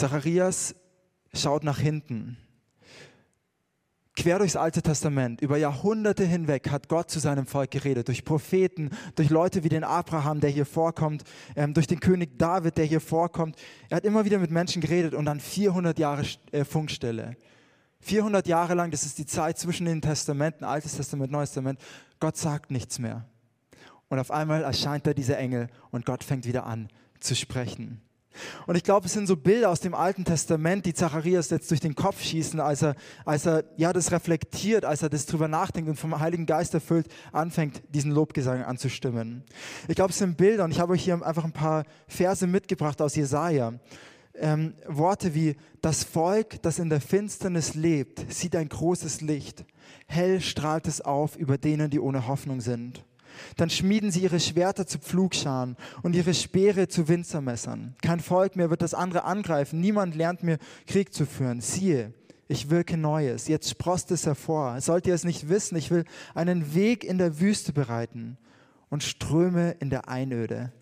Zacharias 0.00 0.74
schaut 1.34 1.62
nach 1.62 1.78
hinten. 1.78 2.38
quer 4.16 4.38
durchs 4.38 4.56
Alte 4.56 4.80
Testament, 4.80 5.42
über 5.42 5.58
Jahrhunderte 5.58 6.24
hinweg 6.24 6.70
hat 6.70 6.88
Gott 6.88 7.10
zu 7.10 7.20
seinem 7.20 7.46
Volk 7.46 7.70
geredet, 7.70 8.08
durch 8.08 8.24
Propheten, 8.24 8.90
durch 9.14 9.28
Leute 9.28 9.62
wie 9.62 9.68
den 9.68 9.84
Abraham, 9.84 10.40
der 10.40 10.48
hier 10.48 10.64
vorkommt, 10.64 11.24
ähm, 11.54 11.74
durch 11.74 11.86
den 11.86 12.00
König 12.00 12.38
David, 12.38 12.78
der 12.78 12.86
hier 12.86 13.02
vorkommt. 13.02 13.56
Er 13.90 13.98
hat 13.98 14.04
immer 14.06 14.24
wieder 14.24 14.38
mit 14.38 14.50
Menschen 14.50 14.80
geredet 14.80 15.12
und 15.12 15.26
dann 15.26 15.38
400 15.38 15.98
Jahre 15.98 16.24
äh, 16.52 16.64
Funkstille. 16.64 17.36
400 18.00 18.46
Jahre 18.46 18.72
lang, 18.74 18.90
das 18.90 19.04
ist 19.04 19.18
die 19.18 19.26
Zeit 19.26 19.58
zwischen 19.58 19.84
den 19.84 20.00
Testamenten, 20.00 20.64
Altes 20.64 20.96
Testament, 20.96 21.30
Neues 21.30 21.50
Testament. 21.50 21.78
Gott 22.20 22.38
sagt 22.38 22.70
nichts 22.70 22.98
mehr. 22.98 23.26
Und 24.08 24.18
auf 24.18 24.30
einmal 24.30 24.62
erscheint 24.62 25.06
da 25.06 25.12
dieser 25.12 25.36
Engel 25.36 25.68
und 25.90 26.06
Gott 26.06 26.24
fängt 26.24 26.46
wieder 26.46 26.64
an 26.64 26.88
zu 27.20 27.36
sprechen. 27.36 28.00
Und 28.66 28.76
ich 28.76 28.84
glaube, 28.84 29.06
es 29.06 29.12
sind 29.12 29.26
so 29.26 29.36
Bilder 29.36 29.70
aus 29.70 29.80
dem 29.80 29.94
Alten 29.94 30.24
Testament, 30.24 30.86
die 30.86 30.94
Zacharias 30.94 31.50
jetzt 31.50 31.70
durch 31.70 31.80
den 31.80 31.94
Kopf 31.94 32.22
schießen, 32.22 32.60
als 32.60 32.82
er, 32.82 32.94
als 33.24 33.46
er 33.46 33.64
ja, 33.76 33.92
das 33.92 34.12
reflektiert, 34.12 34.84
als 34.84 35.02
er 35.02 35.08
das 35.08 35.26
drüber 35.26 35.48
nachdenkt 35.48 35.88
und 35.88 35.96
vom 35.96 36.18
Heiligen 36.18 36.46
Geist 36.46 36.74
erfüllt 36.74 37.06
anfängt, 37.32 37.82
diesen 37.94 38.12
Lobgesang 38.12 38.62
anzustimmen. 38.62 39.44
Ich 39.88 39.96
glaube, 39.96 40.10
es 40.10 40.18
sind 40.18 40.36
Bilder 40.36 40.64
und 40.64 40.70
ich 40.70 40.80
habe 40.80 40.92
euch 40.92 41.04
hier 41.04 41.24
einfach 41.24 41.44
ein 41.44 41.52
paar 41.52 41.84
Verse 42.08 42.46
mitgebracht 42.46 43.00
aus 43.02 43.16
Jesaja. 43.16 43.74
Ähm, 44.34 44.74
Worte 44.86 45.34
wie: 45.34 45.56
Das 45.80 46.04
Volk, 46.04 46.62
das 46.62 46.78
in 46.78 46.88
der 46.88 47.00
Finsternis 47.00 47.74
lebt, 47.74 48.32
sieht 48.32 48.56
ein 48.56 48.68
großes 48.68 49.20
Licht. 49.20 49.64
Hell 50.06 50.40
strahlt 50.40 50.86
es 50.86 51.00
auf 51.00 51.36
über 51.36 51.58
denen, 51.58 51.90
die 51.90 52.00
ohne 52.00 52.26
Hoffnung 52.26 52.60
sind. 52.60 53.04
Dann 53.56 53.70
schmieden 53.70 54.10
sie 54.10 54.20
ihre 54.20 54.40
Schwerter 54.40 54.86
zu 54.86 54.98
Pflugscharen 54.98 55.76
und 56.02 56.14
ihre 56.14 56.34
Speere 56.34 56.88
zu 56.88 57.08
Winzermessern. 57.08 57.94
Kein 58.02 58.20
Volk 58.20 58.56
mehr 58.56 58.70
wird 58.70 58.82
das 58.82 58.94
andere 58.94 59.24
angreifen. 59.24 59.80
Niemand 59.80 60.14
lernt 60.14 60.42
mir 60.42 60.58
Krieg 60.86 61.12
zu 61.12 61.26
führen. 61.26 61.60
Siehe, 61.60 62.12
ich 62.48 62.70
wirke 62.70 62.96
Neues. 62.96 63.48
Jetzt 63.48 63.70
sprost 63.70 64.10
es 64.10 64.26
hervor. 64.26 64.80
Sollt 64.80 65.06
ihr 65.06 65.14
es 65.14 65.24
nicht 65.24 65.48
wissen, 65.48 65.76
ich 65.76 65.90
will 65.90 66.04
einen 66.34 66.74
Weg 66.74 67.04
in 67.04 67.18
der 67.18 67.40
Wüste 67.40 67.72
bereiten 67.72 68.38
und 68.88 69.02
Ströme 69.02 69.76
in 69.78 69.90
der 69.90 70.08
Einöde. 70.08 70.72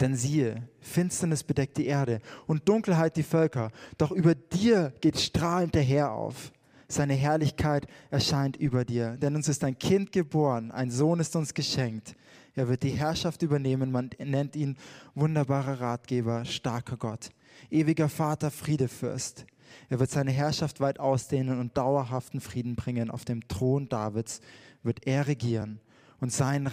Denn 0.00 0.16
siehe, 0.16 0.68
Finsternis 0.80 1.44
bedeckt 1.44 1.78
die 1.78 1.86
Erde 1.86 2.20
und 2.46 2.68
Dunkelheit 2.68 3.16
die 3.16 3.22
Völker, 3.22 3.70
doch 3.98 4.10
über 4.10 4.34
dir 4.34 4.92
geht 5.00 5.18
strahlend 5.18 5.74
der 5.74 5.82
Herr 5.82 6.12
auf 6.12 6.52
seine 6.92 7.14
Herrlichkeit 7.14 7.86
erscheint 8.10 8.56
über 8.56 8.84
dir. 8.84 9.16
Denn 9.16 9.36
uns 9.36 9.48
ist 9.48 9.64
ein 9.64 9.78
Kind 9.78 10.12
geboren, 10.12 10.70
ein 10.70 10.90
Sohn 10.90 11.20
ist 11.20 11.34
uns 11.36 11.54
geschenkt. 11.54 12.14
Er 12.54 12.68
wird 12.68 12.82
die 12.82 12.90
Herrschaft 12.90 13.42
übernehmen. 13.42 13.90
Man 13.90 14.10
nennt 14.18 14.56
ihn 14.56 14.76
wunderbarer 15.14 15.80
Ratgeber, 15.80 16.44
starker 16.44 16.96
Gott, 16.96 17.30
ewiger 17.70 18.08
Vater, 18.08 18.50
Friedefürst. 18.50 19.46
Er 19.88 20.00
wird 20.00 20.10
seine 20.10 20.32
Herrschaft 20.32 20.80
weit 20.80 21.00
ausdehnen 21.00 21.58
und 21.58 21.76
dauerhaften 21.76 22.40
Frieden 22.40 22.76
bringen. 22.76 23.10
Auf 23.10 23.24
dem 23.24 23.48
Thron 23.48 23.88
Davids 23.88 24.40
wird 24.82 25.06
er 25.06 25.26
regieren 25.26 25.80
und 26.20 26.30
sein 26.30 26.68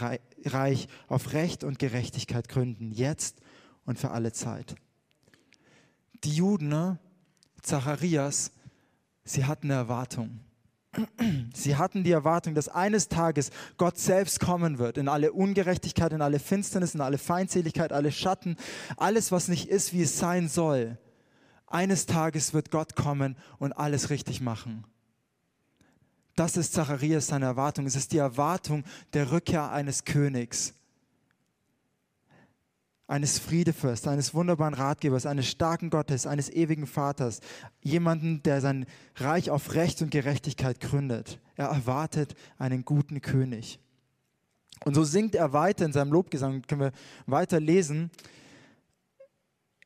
Reich 0.45 0.87
auf 1.07 1.33
Recht 1.33 1.63
und 1.63 1.79
Gerechtigkeit 1.79 2.49
gründen, 2.49 2.91
jetzt 2.91 3.39
und 3.85 3.97
für 3.97 4.11
alle 4.11 4.33
Zeit. 4.33 4.75
Die 6.23 6.33
Juden, 6.33 6.67
ne? 6.67 6.99
Zacharias, 7.61 8.51
Sie 9.29 9.45
hatten 9.45 9.67
eine 9.67 9.81
Erwartung. 9.81 10.39
Sie 11.53 11.75
hatten 11.75 12.03
die 12.03 12.11
Erwartung, 12.11 12.55
dass 12.55 12.67
eines 12.67 13.09
Tages 13.09 13.51
Gott 13.77 13.99
selbst 13.99 14.39
kommen 14.39 14.79
wird 14.79 14.97
in 14.97 15.07
alle 15.07 15.33
Ungerechtigkeit, 15.33 16.13
in 16.13 16.23
alle 16.23 16.39
Finsternis, 16.39 16.95
in 16.95 17.01
alle 17.01 17.19
Feindseligkeit, 17.19 17.93
alle 17.93 18.11
Schatten, 18.11 18.57
alles, 18.97 19.31
was 19.31 19.47
nicht 19.47 19.69
ist, 19.69 19.93
wie 19.93 20.01
es 20.01 20.17
sein 20.17 20.47
soll. 20.47 20.97
Eines 21.67 22.07
Tages 22.07 22.55
wird 22.55 22.71
Gott 22.71 22.95
kommen 22.95 23.37
und 23.59 23.73
alles 23.73 24.09
richtig 24.09 24.41
machen. 24.41 24.83
Das 26.35 26.57
ist 26.57 26.73
Zacharias 26.73 27.27
seine 27.27 27.45
Erwartung. 27.45 27.85
Es 27.85 27.95
ist 27.95 28.13
die 28.13 28.17
Erwartung 28.17 28.83
der 29.13 29.31
Rückkehr 29.31 29.71
eines 29.71 30.05
Königs 30.05 30.73
eines 33.09 33.39
Friedefürst, 33.39 34.07
eines 34.07 34.35
wunderbaren 34.35 34.75
Ratgebers, 34.75 35.25
eines 35.25 35.47
starken 35.47 35.89
Gottes, 35.89 36.27
eines 36.27 36.47
ewigen 36.49 36.85
Vaters, 36.85 37.39
jemanden, 37.81 38.43
der 38.43 38.61
sein 38.61 38.85
Reich 39.15 39.49
auf 39.49 39.73
Recht 39.73 40.03
und 40.03 40.11
Gerechtigkeit 40.11 40.79
gründet. 40.79 41.39
Er 41.55 41.69
erwartet 41.69 42.35
einen 42.59 42.85
guten 42.85 43.19
König. 43.19 43.79
Und 44.85 44.93
so 44.93 45.03
singt 45.03 45.33
er 45.33 45.53
weiter 45.53 45.85
in 45.85 45.91
seinem 45.91 46.11
Lobgesang, 46.11 46.61
können 46.61 46.81
wir 46.81 46.91
weiter 47.25 47.59
lesen. 47.59 48.11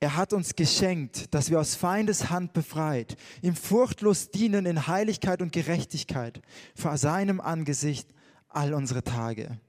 Er 0.01 0.17
hat 0.17 0.33
uns 0.33 0.53
geschenkt, 0.57 1.33
dass 1.33 1.49
wir 1.49 1.61
aus 1.61 1.75
Feindes 1.75 2.29
Hand 2.29 2.51
befreit, 2.51 3.15
ihm 3.41 3.55
furchtlos 3.55 4.31
dienen 4.31 4.65
in 4.65 4.85
Heiligkeit 4.87 5.41
und 5.41 5.53
Gerechtigkeit, 5.53 6.41
vor 6.75 6.97
seinem 6.97 7.39
Angesicht 7.39 8.09
all 8.49 8.73
unsere 8.73 9.01
Tage. 9.01 9.59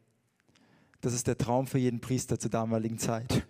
Das 1.00 1.12
ist 1.12 1.26
der 1.26 1.38
Traum 1.38 1.68
für 1.68 1.78
jeden 1.78 2.00
Priester 2.00 2.38
zur 2.38 2.50
damaligen 2.50 2.98
Zeit. 2.98 3.43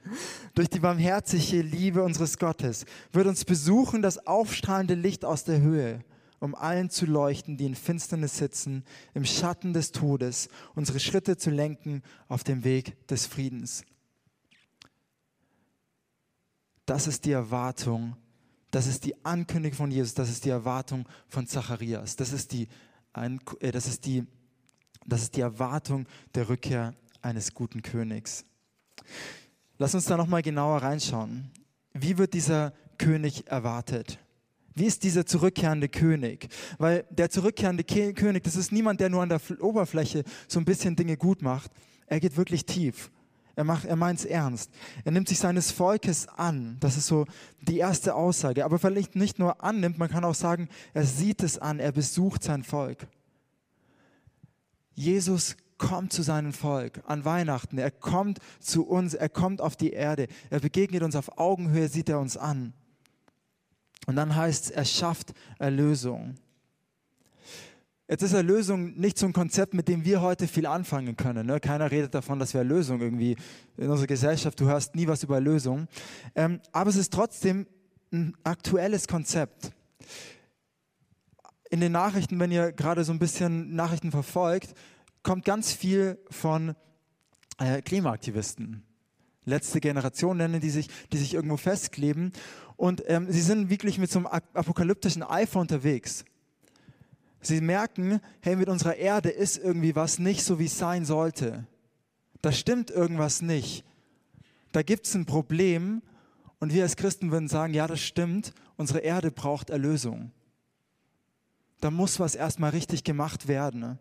Durch 0.54 0.68
die 0.68 0.80
barmherzige 0.80 1.62
Liebe 1.62 2.02
unseres 2.02 2.38
Gottes 2.38 2.84
wird 3.12 3.26
uns 3.26 3.44
besuchen 3.44 4.02
das 4.02 4.26
aufstrahlende 4.26 4.94
Licht 4.94 5.24
aus 5.24 5.44
der 5.44 5.60
Höhe, 5.60 6.04
um 6.40 6.54
allen 6.54 6.90
zu 6.90 7.06
leuchten, 7.06 7.56
die 7.56 7.66
in 7.66 7.74
Finsternis 7.74 8.36
sitzen, 8.36 8.84
im 9.14 9.24
Schatten 9.24 9.72
des 9.72 9.92
Todes, 9.92 10.48
unsere 10.74 11.00
Schritte 11.00 11.36
zu 11.36 11.50
lenken 11.50 12.02
auf 12.28 12.44
dem 12.44 12.64
Weg 12.64 13.06
des 13.08 13.26
Friedens. 13.26 13.84
Das 16.86 17.06
ist 17.06 17.24
die 17.24 17.32
Erwartung, 17.32 18.16
das 18.70 18.86
ist 18.86 19.04
die 19.04 19.24
Ankündigung 19.24 19.76
von 19.76 19.90
Jesus, 19.90 20.14
das 20.14 20.28
ist 20.28 20.44
die 20.44 20.50
Erwartung 20.50 21.08
von 21.28 21.46
Zacharias, 21.46 22.16
das 22.16 22.32
ist 22.32 22.52
die, 22.52 22.68
äh, 23.14 23.72
das 23.72 23.86
ist 23.86 24.04
die, 24.04 24.26
das 25.06 25.22
ist 25.22 25.36
die 25.36 25.40
Erwartung 25.40 26.06
der 26.34 26.48
Rückkehr 26.48 26.94
eines 27.22 27.54
guten 27.54 27.80
Königs. 27.80 28.44
Lass 29.78 29.94
uns 29.94 30.04
da 30.04 30.16
nochmal 30.16 30.42
genauer 30.42 30.78
reinschauen. 30.78 31.50
Wie 31.92 32.18
wird 32.18 32.34
dieser 32.34 32.72
König 32.98 33.46
erwartet? 33.48 34.18
Wie 34.74 34.86
ist 34.86 35.04
dieser 35.04 35.24
zurückkehrende 35.24 35.88
König? 35.88 36.48
Weil 36.78 37.04
der 37.10 37.30
zurückkehrende 37.30 37.84
König, 37.84 38.42
das 38.42 38.56
ist 38.56 38.72
niemand, 38.72 39.00
der 39.00 39.08
nur 39.08 39.22
an 39.22 39.28
der 39.28 39.40
Oberfläche 39.60 40.24
so 40.48 40.58
ein 40.58 40.64
bisschen 40.64 40.96
Dinge 40.96 41.16
gut 41.16 41.42
macht. 41.42 41.70
Er 42.06 42.20
geht 42.20 42.36
wirklich 42.36 42.66
tief. 42.66 43.10
Er, 43.56 43.64
er 43.86 43.96
meint 43.96 44.18
es 44.18 44.24
ernst. 44.24 44.70
Er 45.04 45.12
nimmt 45.12 45.28
sich 45.28 45.38
seines 45.38 45.70
Volkes 45.70 46.26
an. 46.28 46.76
Das 46.80 46.96
ist 46.96 47.06
so 47.06 47.26
die 47.60 47.78
erste 47.78 48.14
Aussage. 48.14 48.64
Aber 48.64 48.80
vielleicht 48.80 49.14
nicht 49.14 49.38
nur 49.38 49.62
annimmt, 49.62 49.98
man 49.98 50.10
kann 50.10 50.24
auch 50.24 50.34
sagen, 50.34 50.68
er 50.92 51.04
sieht 51.04 51.42
es 51.42 51.58
an, 51.58 51.78
er 51.78 51.92
besucht 51.92 52.42
sein 52.42 52.64
Volk. 52.64 53.06
Jesus 54.94 55.56
kommt 55.78 56.12
zu 56.12 56.22
seinem 56.22 56.52
Volk 56.52 57.02
an 57.06 57.24
Weihnachten. 57.24 57.78
Er 57.78 57.90
kommt 57.90 58.38
zu 58.60 58.86
uns, 58.86 59.14
er 59.14 59.28
kommt 59.28 59.60
auf 59.60 59.76
die 59.76 59.90
Erde. 59.90 60.28
Er 60.50 60.60
begegnet 60.60 61.02
uns 61.02 61.16
auf 61.16 61.38
Augenhöhe, 61.38 61.88
sieht 61.88 62.08
er 62.08 62.20
uns 62.20 62.36
an. 62.36 62.72
Und 64.06 64.16
dann 64.16 64.36
heißt 64.36 64.66
es, 64.66 64.70
er 64.70 64.84
schafft 64.84 65.32
Erlösung. 65.58 66.36
Jetzt 68.06 68.22
ist 68.22 68.34
Erlösung 68.34 68.94
nicht 68.98 69.18
so 69.18 69.24
ein 69.24 69.32
Konzept, 69.32 69.72
mit 69.72 69.88
dem 69.88 70.04
wir 70.04 70.20
heute 70.20 70.46
viel 70.46 70.66
anfangen 70.66 71.16
können. 71.16 71.46
Ne? 71.46 71.58
Keiner 71.58 71.90
redet 71.90 72.14
davon, 72.14 72.38
dass 72.38 72.52
wir 72.52 72.58
Erlösung 72.58 73.00
irgendwie 73.00 73.34
in 73.78 73.88
unserer 73.88 74.06
Gesellschaft, 74.06 74.60
du 74.60 74.66
hörst 74.66 74.94
nie 74.94 75.06
was 75.06 75.22
über 75.22 75.36
Erlösung. 75.36 75.88
Ähm, 76.34 76.60
aber 76.72 76.90
es 76.90 76.96
ist 76.96 77.14
trotzdem 77.14 77.66
ein 78.12 78.36
aktuelles 78.44 79.08
Konzept. 79.08 79.72
In 81.70 81.80
den 81.80 81.92
Nachrichten, 81.92 82.38
wenn 82.38 82.52
ihr 82.52 82.72
gerade 82.72 83.04
so 83.04 83.12
ein 83.12 83.18
bisschen 83.18 83.74
Nachrichten 83.74 84.10
verfolgt, 84.10 84.74
kommt 85.24 85.44
ganz 85.44 85.72
viel 85.72 86.18
von 86.30 86.76
äh, 87.58 87.82
Klimaaktivisten. 87.82 88.84
Letzte 89.44 89.80
Generation 89.80 90.36
nennen 90.36 90.60
die 90.60 90.70
sich, 90.70 90.88
die 91.12 91.18
sich 91.18 91.34
irgendwo 91.34 91.56
festkleben. 91.56 92.32
Und 92.76 93.02
ähm, 93.08 93.26
sie 93.30 93.42
sind 93.42 93.68
wirklich 93.68 93.98
mit 93.98 94.10
so 94.10 94.20
einem 94.20 94.26
apokalyptischen 94.26 95.22
Eifer 95.22 95.60
unterwegs. 95.60 96.24
Sie 97.40 97.60
merken, 97.60 98.20
hey, 98.40 98.56
mit 98.56 98.68
unserer 98.68 98.96
Erde 98.96 99.28
ist 99.28 99.58
irgendwie 99.58 99.94
was 99.96 100.18
nicht 100.18 100.44
so, 100.44 100.58
wie 100.58 100.66
es 100.66 100.78
sein 100.78 101.04
sollte. 101.04 101.66
Da 102.40 102.52
stimmt 102.52 102.90
irgendwas 102.90 103.42
nicht. 103.42 103.84
Da 104.72 104.82
gibt 104.82 105.06
es 105.06 105.14
ein 105.14 105.26
Problem 105.26 106.02
und 106.58 106.72
wir 106.72 106.82
als 106.82 106.96
Christen 106.96 107.30
würden 107.30 107.48
sagen, 107.48 107.74
ja, 107.74 107.86
das 107.86 108.00
stimmt, 108.00 108.54
unsere 108.76 109.00
Erde 109.00 109.30
braucht 109.30 109.70
Erlösung. 109.70 110.32
Da 111.80 111.90
muss 111.90 112.18
was 112.18 112.34
erstmal 112.34 112.70
richtig 112.70 113.04
gemacht 113.04 113.46
werden. 113.46 113.98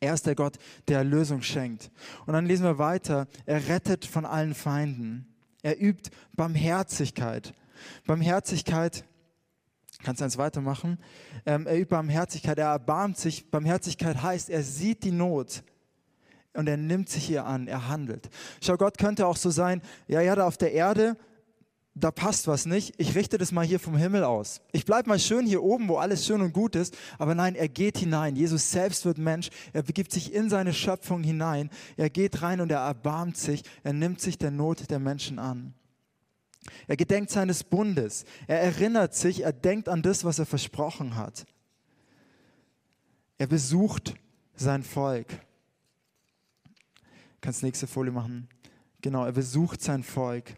Er 0.00 0.14
ist 0.14 0.26
der 0.26 0.34
Gott, 0.34 0.56
der 0.88 0.98
Erlösung 0.98 1.42
schenkt. 1.42 1.90
Und 2.26 2.32
dann 2.32 2.46
lesen 2.46 2.64
wir 2.64 2.78
weiter. 2.78 3.28
Er 3.44 3.68
rettet 3.68 4.06
von 4.06 4.24
allen 4.24 4.54
Feinden. 4.54 5.26
Er 5.62 5.80
übt 5.80 6.10
Barmherzigkeit. 6.34 7.52
Barmherzigkeit, 8.06 9.04
kannst 10.02 10.20
du 10.20 10.24
eins 10.24 10.38
weitermachen? 10.38 10.98
Ähm, 11.44 11.66
er 11.66 11.76
übt 11.76 11.90
Barmherzigkeit, 11.90 12.58
er 12.58 12.68
erbarmt 12.68 13.18
sich. 13.18 13.50
Barmherzigkeit 13.50 14.22
heißt, 14.22 14.48
er 14.48 14.62
sieht 14.62 15.04
die 15.04 15.12
Not 15.12 15.62
und 16.54 16.66
er 16.68 16.78
nimmt 16.78 17.08
sich 17.08 17.30
ihr 17.30 17.44
an, 17.44 17.68
er 17.68 17.88
handelt. 17.88 18.30
Schau, 18.62 18.76
Gott 18.76 18.98
könnte 18.98 19.26
auch 19.26 19.36
so 19.36 19.50
sein, 19.50 19.82
ja, 20.08 20.20
er 20.20 20.32
hat 20.32 20.38
auf 20.40 20.56
der 20.56 20.72
Erde 20.72 21.16
da 21.94 22.10
passt 22.10 22.46
was 22.46 22.66
nicht, 22.66 22.94
ich 22.98 23.14
richte 23.14 23.36
das 23.36 23.50
mal 23.52 23.66
hier 23.66 23.80
vom 23.80 23.96
Himmel 23.96 24.22
aus. 24.22 24.60
Ich 24.72 24.84
bleibe 24.84 25.08
mal 25.08 25.18
schön 25.18 25.44
hier 25.44 25.62
oben, 25.62 25.88
wo 25.88 25.96
alles 25.96 26.24
schön 26.24 26.40
und 26.40 26.52
gut 26.52 26.76
ist, 26.76 26.96
aber 27.18 27.34
nein, 27.34 27.56
er 27.56 27.68
geht 27.68 27.98
hinein. 27.98 28.36
Jesus 28.36 28.70
selbst 28.70 29.04
wird 29.04 29.18
Mensch, 29.18 29.50
er 29.72 29.82
begibt 29.82 30.12
sich 30.12 30.32
in 30.32 30.48
seine 30.48 30.72
Schöpfung 30.72 31.22
hinein, 31.22 31.68
er 31.96 32.08
geht 32.08 32.42
rein 32.42 32.60
und 32.60 32.70
er 32.70 32.78
erbarmt 32.80 33.36
sich, 33.36 33.64
er 33.82 33.92
nimmt 33.92 34.20
sich 34.20 34.38
der 34.38 34.52
Not 34.52 34.90
der 34.90 35.00
Menschen 35.00 35.38
an. 35.38 35.74
Er 36.86 36.96
gedenkt 36.96 37.30
seines 37.30 37.64
Bundes, 37.64 38.24
er 38.46 38.60
erinnert 38.60 39.14
sich, 39.14 39.42
er 39.42 39.52
denkt 39.52 39.88
an 39.88 40.02
das, 40.02 40.24
was 40.24 40.38
er 40.38 40.46
versprochen 40.46 41.16
hat. 41.16 41.44
Er 43.38 43.48
besucht 43.48 44.14
sein 44.54 44.84
Volk. 44.84 45.26
Kannst 47.40 47.62
nächste 47.62 47.86
Folie 47.86 48.12
machen. 48.12 48.48
Genau, 49.00 49.24
er 49.24 49.32
besucht 49.32 49.82
sein 49.82 50.04
Volk 50.04 50.54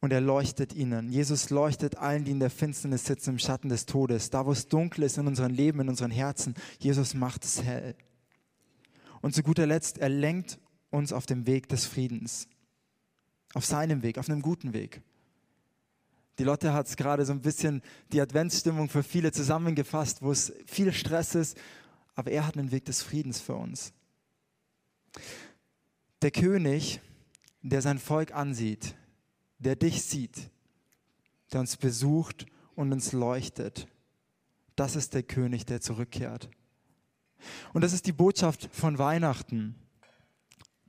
und 0.00 0.12
er 0.12 0.20
leuchtet 0.20 0.72
ihnen. 0.72 1.10
Jesus 1.10 1.50
leuchtet 1.50 1.96
allen, 1.96 2.24
die 2.24 2.30
in 2.30 2.40
der 2.40 2.50
Finsternis 2.50 3.04
sitzen, 3.04 3.30
im 3.30 3.38
Schatten 3.38 3.68
des 3.68 3.86
Todes. 3.86 4.30
Da, 4.30 4.46
wo 4.46 4.52
es 4.52 4.68
dunkel 4.68 5.04
ist 5.04 5.18
in 5.18 5.26
unserem 5.26 5.52
Leben, 5.52 5.80
in 5.80 5.88
unseren 5.88 6.10
Herzen, 6.10 6.54
Jesus 6.78 7.14
macht 7.14 7.44
es 7.44 7.62
hell. 7.62 7.94
Und 9.20 9.34
zu 9.34 9.42
guter 9.42 9.66
Letzt, 9.66 9.98
er 9.98 10.08
lenkt 10.08 10.58
uns 10.88 11.12
auf 11.12 11.26
dem 11.26 11.46
Weg 11.46 11.68
des 11.68 11.84
Friedens. 11.84 12.48
Auf 13.52 13.66
seinem 13.66 14.02
Weg, 14.02 14.16
auf 14.16 14.28
einem 14.28 14.42
guten 14.42 14.72
Weg. 14.72 15.02
Die 16.38 16.44
Lotte 16.44 16.72
hat 16.72 16.86
es 16.86 16.96
gerade 16.96 17.26
so 17.26 17.32
ein 17.32 17.42
bisschen 17.42 17.82
die 18.12 18.20
Adventsstimmung 18.20 18.88
für 18.88 19.02
viele 19.02 19.32
zusammengefasst, 19.32 20.22
wo 20.22 20.32
es 20.32 20.54
viel 20.64 20.92
Stress 20.92 21.34
ist, 21.34 21.58
aber 22.14 22.30
er 22.30 22.46
hat 22.46 22.56
einen 22.56 22.70
Weg 22.70 22.86
des 22.86 23.02
Friedens 23.02 23.40
für 23.40 23.54
uns. 23.54 23.92
Der 26.22 26.30
König, 26.30 27.00
der 27.60 27.82
sein 27.82 27.98
Volk 27.98 28.34
ansieht, 28.34 28.94
der 29.60 29.76
dich 29.76 30.02
sieht, 30.02 30.50
der 31.52 31.60
uns 31.60 31.76
besucht 31.76 32.46
und 32.74 32.92
uns 32.92 33.12
leuchtet. 33.12 33.86
Das 34.74 34.96
ist 34.96 35.14
der 35.14 35.22
König, 35.22 35.66
der 35.66 35.80
zurückkehrt. 35.80 36.48
Und 37.72 37.82
das 37.82 37.92
ist 37.92 38.06
die 38.06 38.12
Botschaft 38.12 38.68
von 38.72 38.98
Weihnachten. 38.98 39.74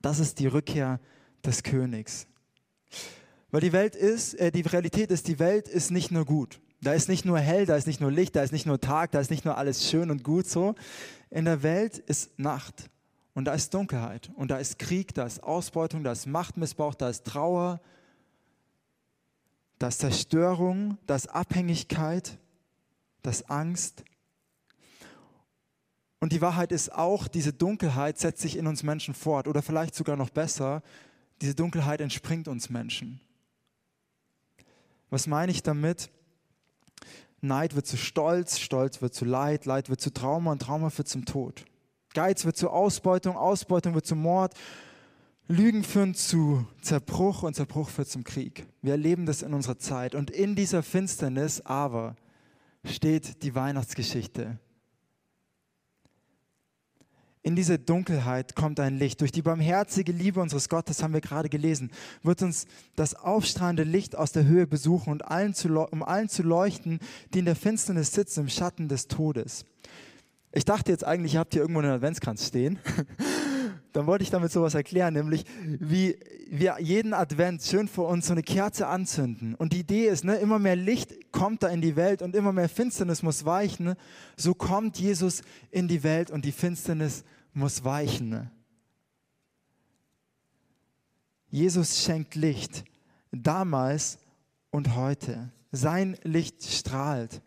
Das 0.01 0.19
ist 0.19 0.39
die 0.39 0.47
Rückkehr 0.47 0.99
des 1.45 1.63
Königs. 1.63 2.27
Weil 3.51 3.61
die 3.61 3.73
Welt 3.73 3.95
ist, 3.95 4.33
äh, 4.35 4.51
die 4.51 4.61
Realität 4.61 5.11
ist, 5.11 5.27
die 5.27 5.39
Welt 5.39 5.67
ist 5.67 5.91
nicht 5.91 6.11
nur 6.11 6.25
gut. 6.25 6.61
Da 6.81 6.93
ist 6.93 7.09
nicht 7.09 7.25
nur 7.25 7.37
hell, 7.37 7.65
da 7.65 7.75
ist 7.75 7.85
nicht 7.85 8.01
nur 8.01 8.11
Licht, 8.11 8.35
da 8.35 8.41
ist 8.41 8.51
nicht 8.51 8.65
nur 8.65 8.79
Tag, 8.79 9.11
da 9.11 9.19
ist 9.19 9.29
nicht 9.29 9.45
nur 9.45 9.57
alles 9.57 9.89
schön 9.89 10.09
und 10.09 10.23
gut 10.23 10.47
so. 10.47 10.73
In 11.29 11.45
der 11.45 11.61
Welt 11.61 11.97
ist 11.97 12.39
Nacht 12.39 12.89
und 13.33 13.45
da 13.45 13.53
ist 13.53 13.73
Dunkelheit 13.73 14.31
und 14.35 14.49
da 14.49 14.57
ist 14.57 14.79
Krieg, 14.79 15.13
da 15.13 15.25
ist 15.25 15.43
Ausbeutung, 15.43 16.03
da 16.03 16.11
ist 16.11 16.25
Machtmissbrauch, 16.25 16.95
da 16.95 17.09
ist 17.09 17.25
Trauer, 17.25 17.81
das 19.81 19.97
Zerstörung, 19.97 20.97
das 21.07 21.27
Abhängigkeit, 21.27 22.37
das 23.23 23.49
Angst. 23.49 24.03
Und 26.19 26.33
die 26.33 26.41
Wahrheit 26.41 26.71
ist 26.71 26.93
auch, 26.93 27.27
diese 27.27 27.51
Dunkelheit 27.51 28.19
setzt 28.19 28.41
sich 28.41 28.57
in 28.57 28.67
uns 28.67 28.83
Menschen 28.83 29.15
fort. 29.15 29.47
Oder 29.47 29.63
vielleicht 29.63 29.95
sogar 29.95 30.15
noch 30.15 30.29
besser, 30.29 30.83
diese 31.41 31.55
Dunkelheit 31.55 31.99
entspringt 31.99 32.47
uns 32.47 32.69
Menschen. 32.69 33.21
Was 35.09 35.25
meine 35.25 35.51
ich 35.51 35.63
damit? 35.63 36.11
Neid 37.41 37.75
wird 37.75 37.87
zu 37.87 37.97
Stolz, 37.97 38.59
Stolz 38.59 39.01
wird 39.01 39.15
zu 39.15 39.25
Leid, 39.25 39.65
Leid 39.65 39.89
wird 39.89 39.99
zu 39.99 40.13
Trauma 40.13 40.51
und 40.51 40.61
Trauma 40.61 40.91
wird 40.95 41.07
zum 41.07 41.25
Tod. 41.25 41.65
Geiz 42.13 42.45
wird 42.45 42.55
zu 42.55 42.69
Ausbeutung, 42.69 43.35
Ausbeutung 43.35 43.95
wird 43.95 44.05
zu 44.05 44.15
Mord 44.15 44.53
Lügen 45.51 45.83
führen 45.83 46.15
zu 46.15 46.65
Zerbruch 46.81 47.43
und 47.43 47.55
Zerbruch 47.55 47.89
führt 47.89 48.07
zum 48.07 48.23
Krieg. 48.23 48.65
Wir 48.81 48.93
erleben 48.93 49.25
das 49.25 49.41
in 49.41 49.53
unserer 49.53 49.77
Zeit. 49.77 50.15
Und 50.15 50.31
in 50.31 50.55
dieser 50.55 50.81
Finsternis 50.81 51.61
aber 51.61 52.15
steht 52.85 53.43
die 53.43 53.53
Weihnachtsgeschichte. 53.53 54.59
In 57.43 57.55
diese 57.55 57.79
Dunkelheit 57.79 58.55
kommt 58.55 58.79
ein 58.79 58.97
Licht. 58.97 59.19
Durch 59.19 59.31
die 59.31 59.41
barmherzige 59.41 60.11
Liebe 60.11 60.39
unseres 60.39 60.69
Gottes, 60.69 61.03
haben 61.03 61.13
wir 61.13 61.21
gerade 61.21 61.49
gelesen, 61.49 61.91
wird 62.23 62.41
uns 62.43 62.65
das 62.95 63.15
aufstrahlende 63.15 63.83
Licht 63.83 64.15
aus 64.15 64.31
der 64.31 64.45
Höhe 64.45 64.67
besuchen, 64.67 65.11
und 65.11 65.25
allen 65.25 65.53
zu, 65.53 65.67
um 65.67 66.03
allen 66.03 66.29
zu 66.29 66.43
leuchten, 66.43 66.99
die 67.33 67.39
in 67.39 67.45
der 67.45 67.55
Finsternis 67.55 68.13
sitzen, 68.13 68.41
im 68.41 68.49
Schatten 68.49 68.87
des 68.87 69.07
Todes. 69.07 69.65
Ich 70.53 70.65
dachte 70.65 70.91
jetzt 70.91 71.03
eigentlich, 71.03 71.33
ihr 71.33 71.39
habt 71.39 71.53
hier 71.53 71.63
irgendwo 71.63 71.79
einen 71.79 71.91
Adventskranz 71.91 72.47
stehen. 72.47 72.79
dann 73.93 74.07
wollte 74.07 74.23
ich 74.23 74.29
damit 74.29 74.51
sowas 74.51 74.73
erklären, 74.73 75.13
nämlich 75.13 75.45
wie 75.65 76.17
wir 76.49 76.77
jeden 76.79 77.13
Advent 77.13 77.61
schön 77.61 77.87
vor 77.87 78.07
uns 78.07 78.27
so 78.27 78.33
eine 78.33 78.43
Kerze 78.43 78.87
anzünden. 78.87 79.55
Und 79.55 79.73
die 79.73 79.79
Idee 79.79 80.07
ist, 80.07 80.23
ne, 80.23 80.35
immer 80.35 80.59
mehr 80.59 80.75
Licht 80.75 81.31
kommt 81.31 81.63
da 81.63 81.69
in 81.69 81.81
die 81.81 81.95
Welt 81.95 82.21
und 82.21 82.35
immer 82.35 82.51
mehr 82.51 82.69
Finsternis 82.69 83.23
muss 83.23 83.45
weichen. 83.45 83.95
So 84.35 84.53
kommt 84.53 84.97
Jesus 84.97 85.41
in 85.71 85.87
die 85.87 86.03
Welt 86.03 86.31
und 86.31 86.45
die 86.45 86.51
Finsternis 86.51 87.23
muss 87.53 87.83
weichen. 87.83 88.29
Ne? 88.29 88.51
Jesus 91.49 92.03
schenkt 92.03 92.35
Licht, 92.35 92.85
damals 93.31 94.17
und 94.71 94.95
heute. 94.95 95.51
Sein 95.71 96.17
Licht 96.23 96.63
strahlt 96.63 97.41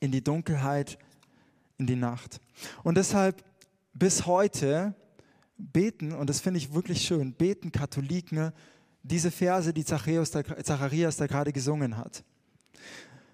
in 0.00 0.10
die 0.10 0.22
Dunkelheit, 0.22 0.98
in 1.78 1.86
die 1.86 1.96
Nacht. 1.96 2.40
Und 2.82 2.96
deshalb 2.96 3.42
bis 3.94 4.26
heute 4.26 4.94
beten, 5.60 6.12
und 6.12 6.28
das 6.28 6.40
finde 6.40 6.58
ich 6.58 6.74
wirklich 6.74 7.02
schön, 7.02 7.32
beten 7.32 7.72
Katholiken 7.72 8.52
diese 9.02 9.30
Verse, 9.30 9.72
die 9.72 9.84
Zacharias 9.84 10.30
da, 10.30 10.42
Zacharias 10.62 11.16
da 11.16 11.26
gerade 11.26 11.52
gesungen 11.52 11.96
hat. 11.96 12.22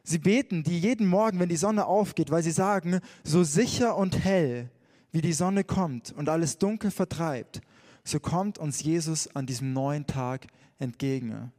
Sie 0.05 0.19
beten 0.19 0.63
die 0.63 0.79
jeden 0.79 1.07
Morgen, 1.07 1.41
wenn 1.41 1.49
die 1.49 1.57
Sonne 1.57 1.87
aufgeht, 1.87 2.31
weil 2.31 2.43
sie 2.43 2.53
sagen, 2.53 3.01
so 3.25 3.43
sicher 3.43 3.97
und 3.97 4.23
hell 4.25 4.71
wie 5.11 5.21
die 5.21 5.33
Sonne 5.33 5.65
kommt 5.65 6.13
und 6.13 6.29
alles 6.29 6.59
Dunkel 6.59 6.91
vertreibt, 6.91 7.61
so 8.05 8.21
kommt 8.21 8.59
uns 8.59 8.83
Jesus 8.83 9.27
an 9.35 9.47
diesem 9.47 9.73
neuen 9.73 10.07
Tag 10.07 10.47
entgegen. 10.79 11.53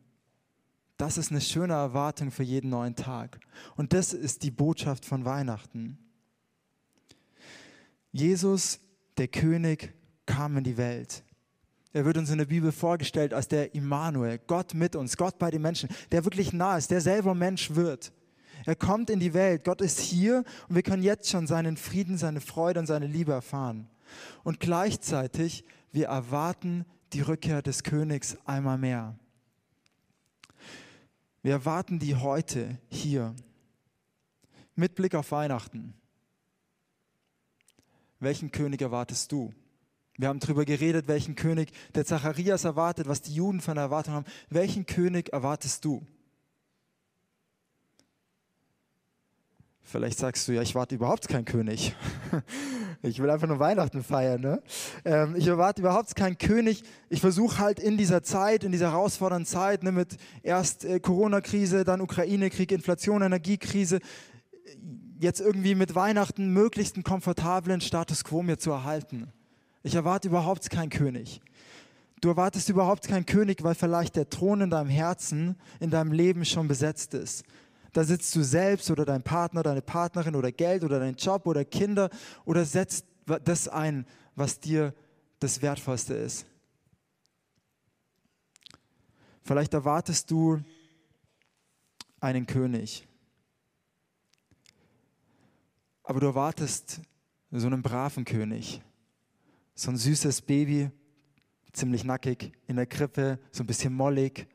Das 0.96 1.18
ist 1.18 1.32
eine 1.32 1.42
schöne 1.42 1.74
Erwartung 1.74 2.32
für 2.32 2.44
jeden 2.44 2.70
neuen 2.70 2.96
Tag. 2.96 3.40
Und 3.76 3.94
das 3.94 4.14
ist 4.14 4.44
die 4.44 4.52
Botschaft 4.52 5.06
von 5.06 5.26
Weihnachten. 5.26 5.98
Jesus, 8.12 8.80
der 9.18 9.28
König, 9.28 9.94
kam 10.28 10.58
in 10.58 10.63
die 10.63 10.78
Welt. 10.78 11.24
Er 11.94 12.06
wird 12.06 12.18
uns 12.18 12.30
in 12.30 12.38
der 12.38 12.46
Bibel 12.46 12.72
vorgestellt 12.72 13.34
als 13.34 13.48
der 13.48 13.74
Immanuel, 13.74 14.40
Gott 14.46 14.76
mit 14.76 14.96
uns, 14.96 15.18
Gott 15.18 15.40
bei 15.40 15.50
den 15.50 15.63
Menschen, 15.63 15.90
der 16.12 16.24
wirklich 16.26 16.54
nah 16.54 16.78
ist, 16.78 16.92
der 16.92 17.02
selber 17.02 17.34
Mensch 17.34 17.74
wird. 17.74 18.13
Er 18.66 18.76
kommt 18.76 19.10
in 19.10 19.20
die 19.20 19.34
Welt, 19.34 19.63
Gott 19.63 19.82
ist 19.82 20.00
hier 20.00 20.44
und 20.68 20.76
wir 20.76 20.84
können 20.84 21.02
jetzt 21.02 21.30
schon 21.30 21.48
seinen 21.48 21.78
Frieden, 21.78 22.18
seine 22.18 22.42
Freude 22.42 22.80
und 22.80 22.86
seine 22.86 23.08
Liebe 23.08 23.32
erfahren. 23.32 23.90
Und 24.44 24.60
gleichzeitig, 24.60 25.63
wir 25.92 26.08
erwarten 26.08 26.86
die 27.13 27.22
Rückkehr 27.22 27.62
des 27.62 27.84
Königs 27.84 28.38
einmal 28.46 28.78
mehr. 28.78 29.18
Wir 31.42 31.54
erwarten 31.54 31.98
die 31.98 32.16
heute 32.16 32.78
hier 32.90 33.34
mit 34.76 34.96
Blick 34.96 35.16
auf 35.16 35.32
Weihnachten. 35.32 35.94
Welchen 38.20 38.52
König 38.52 38.82
erwartest 38.82 39.32
du? 39.32 39.54
Wir 40.18 40.30
haben 40.30 40.40
darüber 40.40 40.66
geredet, 40.66 41.08
welchen 41.08 41.36
König 41.36 41.72
der 41.94 42.04
Zacharias 42.04 42.66
erwartet, 42.66 43.08
was 43.08 43.22
die 43.22 43.34
Juden 43.34 43.62
von 43.62 43.76
der 43.76 43.86
Erwartung 43.86 44.16
haben. 44.16 44.26
Welchen 44.50 44.88
König 44.88 45.32
erwartest 45.32 45.86
du? 45.86 46.06
Vielleicht 49.84 50.18
sagst 50.18 50.48
du, 50.48 50.52
ja, 50.52 50.62
ich 50.62 50.76
warte 50.76 50.96
überhaupt 50.96 51.28
keinen 51.28 51.46
König. 51.46 51.96
Ich 53.04 53.22
will 53.22 53.30
einfach 53.30 53.48
nur 53.48 53.60
Weihnachten 53.60 54.04
feiern. 54.04 54.42
Ne? 54.42 54.62
Ähm, 55.06 55.36
ich 55.36 55.46
erwarte 55.46 55.82
überhaupt 55.82 56.16
keinen 56.16 56.40
König. 56.40 56.82
Ich 57.10 57.22
versuche 57.22 57.60
halt 57.60 57.80
in 57.80 57.96
dieser 57.96 58.24
Zeit, 58.24 58.64
in 58.64 58.72
dieser 58.72 58.92
herausfordernden 58.92 59.46
Zeit, 59.46 59.84
ne, 59.84 59.92
mit 59.92 60.18
erst 60.42 60.84
äh, 60.84 61.00
Corona-Krise, 61.00 61.84
dann 61.84 62.02
Ukraine-Krieg, 62.02 62.72
Inflation, 62.72 63.22
Energiekrise, 63.22 64.00
jetzt 65.20 65.42
irgendwie 65.42 65.76
mit 65.76 65.94
Weihnachten 65.94 66.52
möglichst 66.52 66.96
einen 66.96 67.04
komfortablen 67.04 67.82
Status 67.82 68.24
quo 68.24 68.42
mir 68.42 68.58
zu 68.58 68.72
erhalten. 68.72 69.32
Ich 69.88 69.95
erwarte 69.95 70.28
überhaupt 70.28 70.69
keinen 70.69 70.89
König. 70.89 71.39
Du 72.19 72.28
erwartest 72.28 72.67
überhaupt 72.67 73.08
keinen 73.08 73.26
König, 73.26 73.63
weil 73.63 73.73
vielleicht 73.73 74.17
der 74.17 74.30
Thron 74.30 74.60
in 74.60 74.69
deinem 74.69 74.89
Herzen, 74.89 75.56
in 75.80 75.89
deinem 75.89 76.12
Leben 76.12 76.43
schon 76.43 76.67
besetzt 76.67 77.13
ist. 77.13 77.45
Da 77.93 78.04
sitzt 78.04 78.36
du 78.36 78.43
selbst 78.43 78.91
oder 78.91 79.06
dein 79.06 79.23
Partner, 79.23 79.63
deine 79.63 79.82
Partnerin 79.82 80.36
oder 80.36 80.52
Geld 80.52 80.84
oder 80.84 81.00
dein 81.00 81.15
Job 81.15 81.47
oder 81.47 81.63
Kinder 81.63 82.10
oder 82.43 82.65
setzt 82.65 83.06
das 83.45 83.69
ein, 83.69 84.06
was 84.36 84.60
dir 84.60 84.93
das 85.39 85.62
Wertvollste 85.62 86.15
ist. 86.15 86.45
Vielleicht 89.41 89.73
erwartest 89.73 90.30
du 90.30 90.60
einen 92.19 92.45
König, 92.45 93.08
aber 96.04 96.19
du 96.19 96.26
erwartest 96.26 97.00
so 97.52 97.67
einen 97.67 97.82
braven 97.82 98.26
König, 98.26 98.82
so 99.78 99.92
ein 99.92 99.98
süßes 99.98 100.42
Baby, 100.42 100.90
ziemlich 101.72 102.04
nackig, 102.04 102.52
in 102.66 102.78
der 102.78 102.88
Krippe, 102.88 103.38
so 103.52 103.62
ein 103.62 103.68
bisschen 103.68 103.94
mollig, 103.94 104.48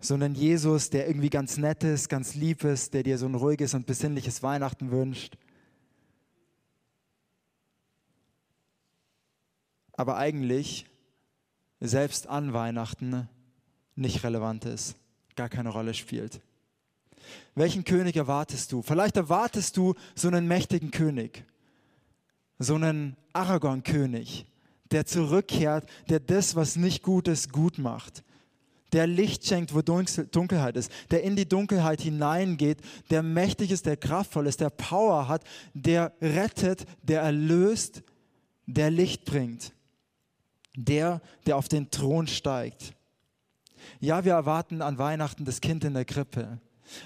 sondern 0.00 0.34
Jesus, 0.34 0.90
der 0.90 1.06
irgendwie 1.06 1.30
ganz 1.30 1.56
nett 1.56 1.84
ist, 1.84 2.08
ganz 2.08 2.34
lieb 2.34 2.64
ist, 2.64 2.94
der 2.94 3.04
dir 3.04 3.16
so 3.16 3.26
ein 3.26 3.36
ruhiges 3.36 3.74
und 3.74 3.86
besinnliches 3.86 4.42
Weihnachten 4.42 4.90
wünscht. 4.90 5.38
Aber 9.92 10.16
eigentlich 10.16 10.86
selbst 11.78 12.26
an 12.26 12.52
Weihnachten 12.52 13.28
nicht 13.94 14.24
relevant 14.24 14.64
ist, 14.64 14.96
gar 15.36 15.48
keine 15.48 15.68
Rolle 15.68 15.94
spielt. 15.94 16.40
Welchen 17.54 17.84
König 17.84 18.16
erwartest 18.16 18.72
du? 18.72 18.82
Vielleicht 18.82 19.16
erwartest 19.16 19.76
du 19.76 19.94
so 20.16 20.26
einen 20.26 20.48
mächtigen 20.48 20.90
König, 20.90 21.44
so 22.58 22.74
einen 22.74 23.16
Aragon-König, 23.32 24.46
der 24.90 25.06
zurückkehrt, 25.06 25.88
der 26.08 26.20
das, 26.20 26.56
was 26.56 26.76
nicht 26.76 27.02
gut 27.02 27.28
ist, 27.28 27.52
gut 27.52 27.78
macht, 27.78 28.22
der 28.92 29.06
Licht 29.06 29.46
schenkt, 29.46 29.74
wo 29.74 29.82
Dunkelheit 29.82 30.76
ist, 30.76 30.90
der 31.10 31.22
in 31.22 31.36
die 31.36 31.48
Dunkelheit 31.48 32.00
hineingeht, 32.00 32.78
der 33.10 33.22
mächtig 33.22 33.70
ist, 33.70 33.86
der 33.86 33.96
kraftvoll 33.96 34.46
ist, 34.46 34.60
der 34.60 34.70
Power 34.70 35.28
hat, 35.28 35.44
der 35.74 36.12
rettet, 36.20 36.86
der 37.02 37.22
erlöst, 37.22 38.02
der 38.66 38.90
Licht 38.90 39.24
bringt, 39.24 39.72
der, 40.76 41.20
der 41.46 41.56
auf 41.56 41.68
den 41.68 41.90
Thron 41.90 42.26
steigt. 42.26 42.94
Ja, 44.00 44.24
wir 44.24 44.32
erwarten 44.32 44.82
an 44.82 44.98
Weihnachten 44.98 45.44
das 45.44 45.60
Kind 45.60 45.84
in 45.84 45.94
der 45.94 46.04
Krippe. 46.04 46.58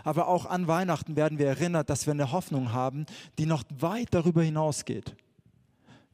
Aber 0.05 0.29
auch 0.29 0.47
an 0.47 0.67
Weihnachten 0.67 1.17
werden 1.17 1.39
wir 1.39 1.47
erinnert, 1.47 1.89
dass 1.89 2.07
wir 2.07 2.13
eine 2.13 2.33
Hoffnung 2.33 2.73
haben, 2.73 3.07
die 3.39 3.47
noch 3.47 3.65
weit 3.79 4.09
darüber 4.11 4.43
hinausgeht. 4.43 5.15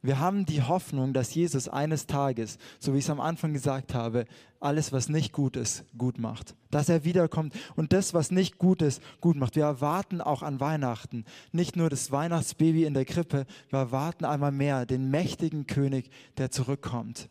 Wir 0.03 0.19
haben 0.19 0.45
die 0.45 0.61
Hoffnung, 0.61 1.11
dass 1.11 1.33
Jesus 1.33 1.67
eines 1.67 2.05
Tages, 2.05 2.59
so 2.79 2.93
wie 2.93 2.99
ich 2.99 3.05
es 3.05 3.09
am 3.09 3.19
Anfang 3.19 3.53
gesagt 3.53 3.95
habe, 3.95 4.25
alles, 4.59 4.91
was 4.91 5.09
nicht 5.09 5.33
gut 5.33 5.55
ist, 5.55 5.85
gut 5.97 6.19
macht. 6.19 6.55
Dass 6.69 6.87
er 6.87 7.03
wiederkommt 7.03 7.53
und 7.75 7.93
das, 7.93 8.13
was 8.13 8.29
nicht 8.29 8.59
gut 8.59 8.81
ist, 8.81 9.01
gut 9.21 9.35
macht. 9.37 9.55
Wir 9.55 9.63
erwarten 9.63 10.21
auch 10.21 10.43
an 10.43 10.59
Weihnachten 10.59 11.25
nicht 11.51 11.75
nur 11.75 11.89
das 11.89 12.11
Weihnachtsbaby 12.11 12.85
in 12.85 12.93
der 12.93 13.05
Krippe, 13.05 13.45
wir 13.69 13.79
erwarten 13.79 14.25
einmal 14.25 14.51
mehr 14.51 14.85
den 14.85 15.09
mächtigen 15.09 15.65
König, 15.65 16.11
der 16.37 16.51
zurückkommt. 16.51 17.29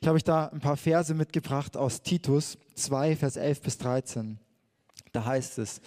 Ich 0.00 0.08
habe 0.08 0.16
euch 0.16 0.24
da 0.24 0.46
ein 0.46 0.60
paar 0.60 0.76
Verse 0.76 1.14
mitgebracht 1.14 1.76
aus 1.76 2.02
Titus 2.02 2.58
2, 2.74 3.16
Vers 3.16 3.36
11 3.36 3.60
bis 3.60 3.78
13. 3.78 4.38
Da 5.12 5.24
heißt 5.24 5.58
es, 5.58 5.80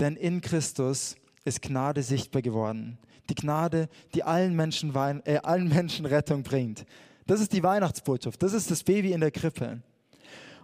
denn 0.00 0.16
in 0.16 0.40
Christus 0.40 1.16
ist 1.44 1.62
Gnade 1.62 2.02
sichtbar 2.02 2.42
geworden. 2.42 2.98
Die 3.28 3.34
Gnade, 3.34 3.88
die 4.14 4.22
allen 4.22 4.54
Menschen, 4.54 4.94
Wein, 4.94 5.22
äh, 5.24 5.38
allen 5.38 5.68
Menschen 5.68 6.06
Rettung 6.06 6.42
bringt. 6.42 6.84
Das 7.26 7.40
ist 7.40 7.52
die 7.52 7.62
Weihnachtsbotschaft. 7.62 8.42
Das 8.42 8.52
ist 8.52 8.70
das 8.70 8.84
Baby 8.84 9.12
in 9.12 9.20
der 9.20 9.30
Krippe. 9.30 9.80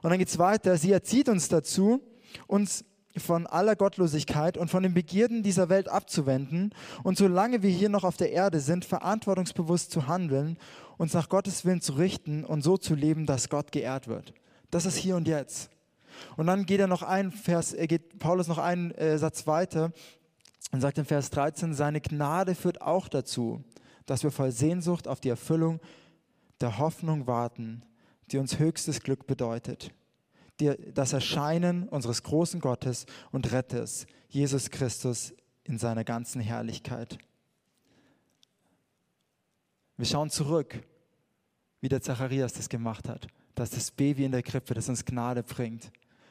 Und 0.02 0.10
dann 0.10 0.18
geht 0.18 0.28
es 0.28 0.38
weiter. 0.38 0.76
Sie 0.76 0.92
erzieht 0.92 1.28
uns 1.28 1.48
dazu, 1.48 2.00
uns 2.46 2.84
von 3.16 3.46
aller 3.46 3.76
Gottlosigkeit 3.76 4.56
und 4.56 4.70
von 4.70 4.82
den 4.82 4.94
Begierden 4.94 5.42
dieser 5.42 5.68
Welt 5.68 5.88
abzuwenden 5.88 6.72
und 7.02 7.18
solange 7.18 7.62
wir 7.62 7.70
hier 7.70 7.88
noch 7.88 8.04
auf 8.04 8.16
der 8.16 8.30
Erde 8.30 8.60
sind, 8.60 8.84
verantwortungsbewusst 8.84 9.90
zu 9.90 10.06
handeln, 10.06 10.58
uns 10.96 11.12
nach 11.14 11.28
Gottes 11.28 11.64
Willen 11.64 11.80
zu 11.80 11.94
richten 11.94 12.44
und 12.44 12.62
so 12.62 12.76
zu 12.76 12.94
leben, 12.94 13.26
dass 13.26 13.48
Gott 13.48 13.72
geehrt 13.72 14.06
wird. 14.06 14.32
Das 14.70 14.86
ist 14.86 14.96
hier 14.96 15.16
und 15.16 15.26
jetzt. 15.26 15.70
Und 16.36 16.46
dann 16.46 16.66
geht 16.66 16.80
er 16.80 16.86
noch 16.86 17.02
ein 17.02 17.32
Vers, 17.32 17.72
er 17.72 17.86
geht 17.86 18.18
Paulus 18.18 18.46
noch 18.46 18.58
einen 18.58 18.92
äh, 18.92 19.18
Satz 19.18 19.46
weiter 19.46 19.92
und 20.72 20.80
sagt 20.80 20.98
in 20.98 21.04
Vers 21.04 21.30
13, 21.30 21.74
seine 21.74 22.00
Gnade 22.00 22.54
führt 22.54 22.80
auch 22.80 23.08
dazu, 23.08 23.64
dass 24.06 24.22
wir 24.22 24.30
voll 24.30 24.52
Sehnsucht 24.52 25.08
auf 25.08 25.20
die 25.20 25.28
Erfüllung 25.28 25.80
der 26.60 26.78
Hoffnung 26.78 27.26
warten, 27.26 27.82
die 28.30 28.38
uns 28.38 28.58
höchstes 28.58 29.00
Glück 29.00 29.26
bedeutet 29.26 29.92
das 30.94 31.12
Erscheinen 31.12 31.88
unseres 31.88 32.22
großen 32.22 32.60
Gottes 32.60 33.06
und 33.32 33.52
Retters, 33.52 34.06
Jesus 34.28 34.70
Christus, 34.70 35.32
in 35.64 35.78
seiner 35.78 36.04
ganzen 36.04 36.40
Herrlichkeit. 36.40 37.18
Wir 39.96 40.06
schauen 40.06 40.30
zurück, 40.30 40.82
wie 41.80 41.88
der 41.88 42.00
Zacharias 42.00 42.52
das 42.52 42.68
gemacht 42.68 43.08
hat, 43.08 43.28
dass 43.54 43.70
das 43.70 43.90
Baby 43.90 44.24
in 44.24 44.32
der 44.32 44.42
Krippe, 44.42 44.74
das 44.74 44.88
uns 44.88 45.04
Gnade 45.04 45.42
bringt. 45.42 45.90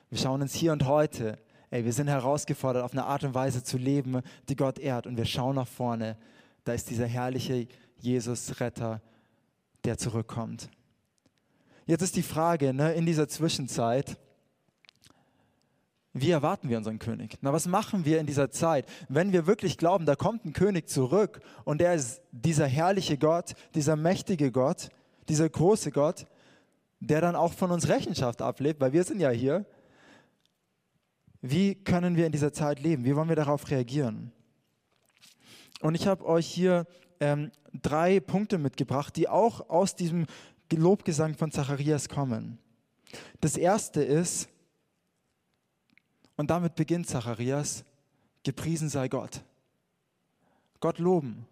Wir 0.10 0.18
schauen 0.18 0.42
uns 0.42 0.54
hier 0.54 0.74
und 0.74 0.86
heute, 0.86 1.38
ey, 1.72 1.86
wir 1.86 1.94
sind 1.94 2.08
herausgefordert, 2.08 2.84
auf 2.84 2.94
eine 2.94 3.06
Art 3.06 3.24
und 3.24 3.34
Weise 3.34 3.64
zu 3.64 3.78
leben, 3.78 4.22
die 4.48 4.56
Gott 4.56 4.80
ehrt. 4.80 5.08
Und 5.08 5.18
wir 5.18 5.26
schauen 5.26 5.56
nach 5.56 5.68
vorne, 5.68 6.18
da 6.64 6.74
ist 6.74 6.90
dieser 6.90 7.08
herrliche 7.08 7.68
Jesus-Retter, 7.98 9.02
der 9.84 9.98
zurückkommt. 9.98 10.70
Jetzt 11.86 12.02
ist 12.02 12.16
die 12.16 12.24
Frage 12.24 12.74
ne, 12.74 12.94
in 12.94 13.06
dieser 13.06 13.28
Zwischenzeit, 13.28 14.18
wie 16.14 16.32
erwarten 16.32 16.70
wir 16.70 16.78
unseren 16.78 17.00
König? 17.00 17.38
Na, 17.42 17.54
was 17.54 17.68
machen 17.68 18.04
wir 18.04 18.20
in 18.20 18.26
dieser 18.26 18.50
Zeit, 18.50 18.86
wenn 19.10 19.32
wir 19.32 19.48
wirklich 19.48 19.78
glauben, 19.78 20.06
da 20.06 20.16
kommt 20.16 20.46
ein 20.46 20.54
König 20.54 20.90
zurück 20.90 21.40
und 21.66 21.82
er 21.82 21.94
ist 21.94 22.22
dieser 22.32 22.68
herrliche 22.68 23.18
Gott, 23.18 23.54
dieser 23.76 23.96
mächtige 23.96 24.52
Gott, 24.52 24.90
dieser 25.30 25.48
große 25.50 25.92
Gott, 25.92 26.26
der 27.00 27.22
dann 27.22 27.36
auch 27.36 27.54
von 27.54 27.72
uns 27.72 27.88
Rechenschaft 27.88 28.42
ablegt, 28.42 28.82
weil 28.82 28.94
wir 28.94 29.04
sind 29.04 29.20
ja 29.20 29.30
hier. 29.30 29.66
Wie 31.42 31.76
können 31.76 32.16
wir 32.16 32.26
in 32.26 32.32
dieser 32.32 32.52
Zeit 32.52 32.82
leben? 32.82 33.06
Wie 33.06 33.16
wollen 33.16 33.30
wir 33.30 33.36
darauf 33.36 33.70
reagieren? 33.70 34.32
Und 35.82 35.96
ich 35.96 36.08
habe 36.08 36.26
euch 36.26 36.46
hier 36.46 36.86
ähm, 37.20 37.52
drei 37.74 38.20
Punkte 38.20 38.58
mitgebracht, 38.58 39.16
die 39.16 39.30
auch 39.30 39.70
aus 39.70 39.96
diesem 39.96 40.26
Lobgesang 40.72 41.36
von 41.36 41.52
Zacharias 41.52 42.10
kommen. 42.10 42.60
Das 43.42 43.58
erste 43.58 44.04
ist, 44.04 44.50
und 46.36 46.50
damit 46.50 46.76
beginnt 46.76 47.08
Zacharias, 47.08 47.84
gepriesen 48.44 48.90
sei 48.90 49.08
Gott. 49.08 49.42
Gott 50.80 51.00
loben. 51.00 51.46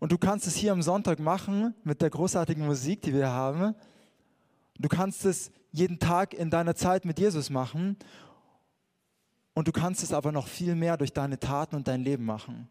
Und 0.00 0.10
du 0.12 0.18
kannst 0.18 0.46
es 0.46 0.56
hier 0.56 0.72
am 0.72 0.82
Sonntag 0.82 1.18
machen 1.18 1.74
mit 1.84 2.02
der 2.02 2.10
großartigen 2.10 2.66
Musik, 2.66 3.02
die 3.02 3.14
wir 3.14 3.28
haben. 3.28 3.74
Du 4.78 4.88
kannst 4.88 5.24
es 5.24 5.50
jeden 5.70 5.98
Tag 5.98 6.34
in 6.34 6.50
deiner 6.50 6.74
Zeit 6.74 7.04
mit 7.04 7.18
Jesus 7.18 7.50
machen. 7.50 7.96
Und 9.54 9.68
du 9.68 9.72
kannst 9.72 10.02
es 10.02 10.12
aber 10.12 10.32
noch 10.32 10.48
viel 10.48 10.74
mehr 10.74 10.96
durch 10.96 11.12
deine 11.12 11.38
Taten 11.38 11.76
und 11.76 11.88
dein 11.88 12.02
Leben 12.02 12.24
machen. 12.24 12.68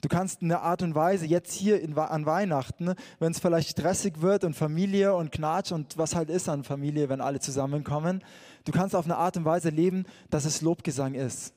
Du 0.00 0.08
kannst 0.08 0.42
eine 0.42 0.60
Art 0.60 0.82
und 0.82 0.94
Weise 0.94 1.26
jetzt 1.26 1.52
hier 1.52 1.80
in, 1.80 1.98
an 1.98 2.24
Weihnachten, 2.24 2.94
wenn 3.18 3.32
es 3.32 3.40
vielleicht 3.40 3.70
stressig 3.70 4.20
wird 4.20 4.44
und 4.44 4.54
Familie 4.54 5.14
und 5.16 5.32
Knatsch 5.32 5.72
und 5.72 5.98
was 5.98 6.14
halt 6.14 6.30
ist 6.30 6.48
an 6.48 6.62
Familie, 6.62 7.08
wenn 7.08 7.20
alle 7.20 7.40
zusammenkommen, 7.40 8.22
du 8.64 8.70
kannst 8.70 8.94
auf 8.94 9.06
eine 9.06 9.16
Art 9.16 9.36
und 9.36 9.44
Weise 9.44 9.70
leben, 9.70 10.04
dass 10.30 10.44
es 10.44 10.60
Lobgesang 10.60 11.14
ist. 11.14 11.52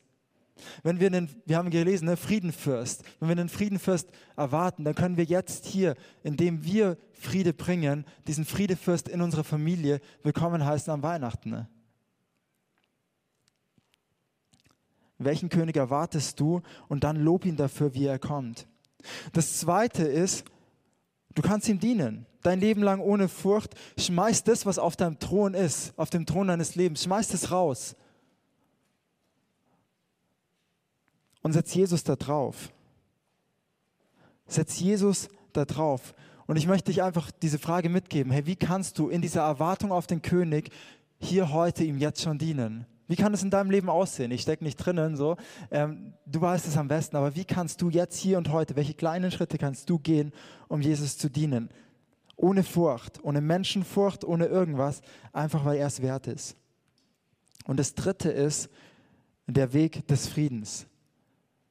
Wenn 0.81 0.99
wir 0.99 1.07
einen, 1.07 1.29
wir 1.45 1.57
haben 1.57 1.69
gelesen, 1.69 2.05
ne, 2.05 2.17
Friedenfürst, 2.17 3.03
wenn 3.19 3.29
wir 3.29 3.33
einen 3.33 3.49
Friedenfürst 3.49 4.09
erwarten, 4.35 4.83
dann 4.85 4.95
können 4.95 5.17
wir 5.17 5.23
jetzt 5.23 5.65
hier, 5.65 5.95
indem 6.23 6.63
wir 6.63 6.97
Friede 7.13 7.53
bringen, 7.53 8.05
diesen 8.27 8.45
Friedefürst 8.45 9.07
in 9.07 9.21
unserer 9.21 9.43
Familie 9.43 10.01
willkommen 10.23 10.65
heißen 10.65 10.91
am 10.91 11.03
Weihnachten. 11.03 11.51
Ne? 11.51 11.67
Welchen 15.25 15.49
König 15.49 15.75
erwartest 15.75 16.39
du? 16.39 16.62
Und 16.88 17.03
dann 17.03 17.17
lob 17.17 17.45
ihn 17.45 17.57
dafür, 17.57 17.93
wie 17.93 18.05
er 18.05 18.19
kommt. 18.19 18.67
Das 19.34 19.60
zweite 19.60 20.03
ist, 20.03 20.45
du 21.36 21.41
kannst 21.41 21.67
ihm 21.67 21.79
dienen. 21.79 22.25
Dein 22.43 22.60
Leben 22.60 22.81
lang 22.81 22.99
ohne 22.99 23.27
Furcht. 23.27 23.75
Schmeiß 23.97 24.43
das, 24.43 24.65
was 24.65 24.79
auf 24.79 24.95
deinem 24.95 25.19
Thron 25.19 25.53
ist, 25.53 25.93
auf 25.97 26.10
dem 26.10 26.25
Thron 26.25 26.47
deines 26.47 26.75
Lebens, 26.75 27.03
schmeiß 27.03 27.34
es 27.34 27.51
raus. 27.51 27.95
Und 31.43 31.53
setz 31.53 31.73
Jesus 31.73 32.03
da 32.03 32.15
drauf. 32.15 32.71
Setz 34.47 34.79
Jesus 34.79 35.29
da 35.53 35.65
drauf. 35.65 36.13
Und 36.47 36.57
ich 36.57 36.67
möchte 36.67 36.91
dich 36.91 37.01
einfach 37.01 37.31
diese 37.31 37.60
Frage 37.60 37.89
mitgeben. 37.89 38.31
Hey, 38.31 38.45
wie 38.45 38.55
kannst 38.55 38.99
du 38.99 39.10
in 39.10 39.21
dieser 39.21 39.41
Erwartung 39.41 39.91
auf 39.91 40.07
den 40.07 40.21
König 40.21 40.71
hier 41.19 41.51
heute 41.53 41.84
ihm 41.84 41.97
jetzt 41.97 42.21
schon 42.21 42.38
dienen? 42.38 42.86
Wie 43.12 43.17
kann 43.17 43.34
es 43.34 43.43
in 43.43 43.50
deinem 43.50 43.71
Leben 43.71 43.89
aussehen? 43.89 44.32
Ich 44.32 44.43
stecke 44.43 44.63
nicht 44.63 44.78
drinnen, 44.78 45.17
so. 45.17 45.36
Ähm, 45.69 46.13
du 46.26 46.39
weißt 46.39 46.65
es 46.65 46.78
am 46.78 46.88
besten, 46.88 47.17
aber 47.17 47.36
wie 47.36 47.43
kannst 47.43 47.82
du 47.82 47.89
jetzt 47.89 48.17
hier 48.17 48.38
und 48.38 48.54
heute, 48.54 48.78
welche 48.78 48.93
kleinen 48.93 49.32
Schritte 49.32 49.58
kannst 49.58 49.89
du 49.89 50.00
gehen, 50.00 50.32
um 50.69 50.80
Jesus 50.80 51.17
zu 51.17 51.28
dienen? 51.28 51.67
Ohne 52.38 52.63
Furcht, 52.63 53.21
ohne 53.21 53.41
Menschenfurcht, 53.41 54.24
ohne 54.24 54.45
irgendwas, 54.45 55.02
einfach 55.34 55.65
weil 55.65 55.80
er 55.80 55.88
es 55.88 56.02
wert 56.02 56.28
ist. 56.28 56.56
Und 57.65 57.82
das 57.82 57.95
dritte 57.95 58.32
ist 58.32 58.69
der 59.45 59.74
Weg 59.74 60.08
des 60.08 60.30
Friedens. 60.30 60.86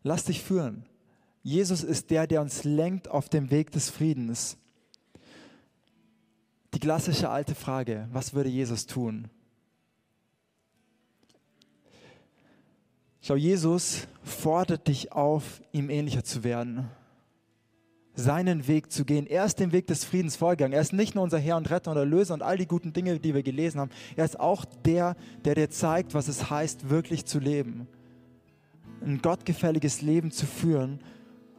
Lass 0.03 0.25
dich 0.25 0.43
führen. 0.43 0.85
Jesus 1.43 1.83
ist 1.83 2.11
der, 2.11 2.27
der 2.27 2.43
uns 2.43 2.65
lenkt 2.65 3.09
auf 3.09 3.31
dem 3.31 3.51
Weg 3.51 3.71
des 3.73 3.89
Friedens. 3.89 4.59
Die 6.75 6.81
klassische 6.81 7.31
alte 7.31 7.55
Frage, 7.55 8.09
was 8.13 8.35
würde 8.35 8.51
Jesus 8.51 8.85
tun? 8.85 9.31
Schau, 13.23 13.37
Jesus 13.37 14.09
fordert 14.23 14.89
dich 14.89 15.13
auf, 15.13 15.61
ihm 15.73 15.91
ähnlicher 15.91 16.25
zu 16.25 16.43
werden. 16.45 16.89
seinen 18.17 18.67
Weg 18.67 18.93
zu 18.93 19.05
gehen. 19.05 19.27
Er 19.27 19.45
ist 19.45 19.61
den 19.61 19.73
Weg 19.73 19.87
des 19.87 20.05
Friedens 20.05 20.37
vorgegangen. 20.37 20.75
Er 20.75 20.81
ist 20.81 20.93
nicht 20.93 21.15
nur 21.15 21.25
unser 21.25 21.39
Herr 21.39 21.57
und 21.57 21.71
Retter 21.71 21.91
und 21.91 21.97
Erlöser 21.97 22.35
und 22.35 22.43
all 22.43 22.59
die 22.59 22.67
guten 22.67 22.93
Dinge, 22.93 23.19
die 23.19 23.35
wir 23.35 23.43
gelesen 23.43 23.81
haben. 23.81 23.91
Er 24.17 24.25
ist 24.25 24.39
auch 24.39 24.65
der, 24.85 25.17
der 25.45 25.55
dir 25.55 25.71
zeigt, 25.71 26.13
was 26.13 26.29
es 26.29 26.51
heißt, 26.51 26.91
wirklich 26.91 27.25
zu 27.25 27.39
leben. 27.39 27.87
Ein 29.03 29.23
gottgefälliges 29.23 30.03
Leben 30.03 30.31
zu 30.31 30.47
führen. 30.47 31.01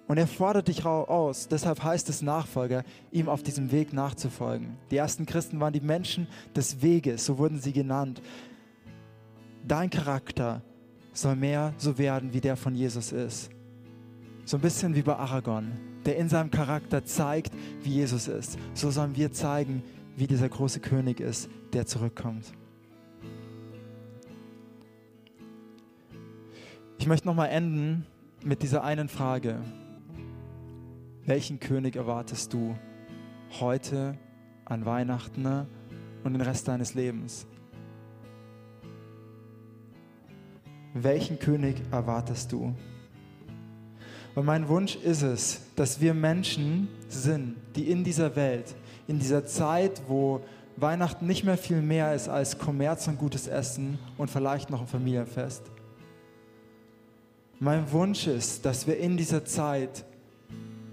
Und 0.08 0.18
er 0.18 0.28
fordert 0.28 0.68
dich 0.68 0.86
aus. 0.86 1.48
Deshalb 1.48 1.84
heißt 1.84 2.10
es 2.10 2.22
Nachfolger, 2.22 2.84
ihm 3.12 3.30
auf 3.30 3.44
diesem 3.44 3.72
Weg 3.72 3.94
nachzufolgen. 3.94 4.78
Die 4.92 4.98
ersten 4.98 5.26
Christen 5.26 5.60
waren 5.60 5.74
die 5.74 5.80
Menschen 5.80 6.28
des 6.56 6.82
Weges, 6.82 7.26
so 7.26 7.38
wurden 7.38 7.60
sie 7.60 7.72
genannt. 7.72 8.22
Dein 9.66 9.90
Charakter 9.90 10.62
soll 11.14 11.36
mehr 11.36 11.74
so 11.78 11.98
werden, 11.98 12.34
wie 12.34 12.42
der 12.42 12.56
von 12.56 12.76
Jesus 12.76 13.12
ist. 13.12 13.50
So 14.46 14.58
ein 14.58 14.62
bisschen 14.62 14.96
wie 14.96 15.02
bei 15.02 15.16
Aragon 15.16 15.72
der 16.06 16.18
in 16.18 16.30
seinem 16.30 16.52
Charakter 16.52 17.06
zeigt, 17.06 17.54
wie 17.84 17.92
Jesus 17.92 18.28
ist. 18.28 18.58
So 18.74 18.92
sollen 18.92 19.16
wir 19.16 19.32
zeigen, 19.32 19.84
wie 20.16 20.28
dieser 20.28 20.50
große 20.50 20.80
König 20.80 21.20
ist, 21.20 21.50
der 21.74 21.86
zurückkommt. 21.86 22.52
Ich 26.98 27.08
möchte 27.08 27.28
nochmal 27.28 27.50
enden 27.50 28.06
mit 28.44 28.62
dieser 28.62 28.84
einen 28.84 29.10
Frage. 29.10 29.60
Welchen 31.26 31.60
König 31.60 31.96
erwartest 31.96 32.54
du 32.54 32.76
heute 33.60 34.18
an 34.66 34.86
Weihnachten 34.86 35.68
und 36.24 36.34
den 36.34 36.42
Rest 36.42 36.68
deines 36.68 36.94
Lebens? 36.94 37.48
Welchen 40.94 41.40
König 41.40 41.82
erwartest 41.92 42.52
du? 42.52 42.76
Und 44.36 44.46
mein 44.46 44.68
Wunsch 44.68 44.96
ist 44.96 45.22
es, 45.22 45.62
dass 45.76 46.00
wir 46.00 46.14
Menschen 46.14 46.88
sind, 47.10 47.56
die 47.76 47.90
in 47.90 48.04
dieser 48.04 48.36
Welt, 48.36 48.76
in 49.08 49.20
dieser 49.20 49.46
Zeit, 49.46 50.02
wo 50.08 50.42
Weihnachten 50.78 51.28
nicht 51.28 51.44
mehr 51.44 51.58
viel 51.58 51.82
mehr 51.82 52.14
ist 52.14 52.30
als 52.30 52.58
Kommerz 52.58 53.08
und 53.08 53.18
gutes 53.18 53.48
Essen 53.48 54.00
und 54.18 54.30
vielleicht 54.30 54.70
noch 54.70 54.82
ein 54.82 54.88
Familienfest. 54.88 55.64
Mein 57.60 57.92
Wunsch 57.92 58.28
ist, 58.28 58.66
dass 58.66 58.88
wir 58.88 58.98
in 58.98 59.18
dieser 59.18 59.46
Zeit 59.46 60.06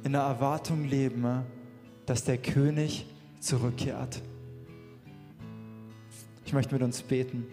in 0.04 0.12
der 0.12 0.22
Erwartung 0.22 0.84
leben, 0.84 1.42
dass 2.06 2.24
der 2.24 2.38
König 2.38 3.06
zurückkehrt. 3.40 4.20
Ich 6.44 6.52
möchte 6.52 6.74
mit 6.74 6.82
uns 6.82 7.02
beten. 7.02 7.46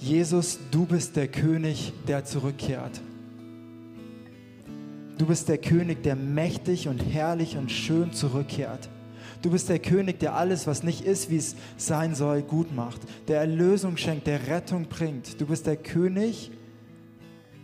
Jesus, 0.00 0.60
du 0.70 0.86
bist 0.86 1.16
der 1.16 1.26
König, 1.26 1.92
der 2.06 2.24
zurückkehrt. 2.24 3.00
Du 5.18 5.26
bist 5.26 5.48
der 5.48 5.58
König, 5.58 6.04
der 6.04 6.14
mächtig 6.14 6.86
und 6.86 7.00
herrlich 7.00 7.56
und 7.56 7.72
schön 7.72 8.12
zurückkehrt. 8.12 8.88
Du 9.42 9.50
bist 9.50 9.68
der 9.68 9.80
König, 9.80 10.20
der 10.20 10.34
alles, 10.34 10.68
was 10.68 10.84
nicht 10.84 11.04
ist, 11.04 11.30
wie 11.30 11.36
es 11.36 11.56
sein 11.76 12.14
soll, 12.14 12.42
gut 12.42 12.74
macht, 12.74 13.00
der 13.26 13.40
Erlösung 13.40 13.96
schenkt, 13.96 14.28
der 14.28 14.46
Rettung 14.46 14.86
bringt. 14.86 15.40
Du 15.40 15.46
bist 15.46 15.66
der 15.66 15.76
König, 15.76 16.52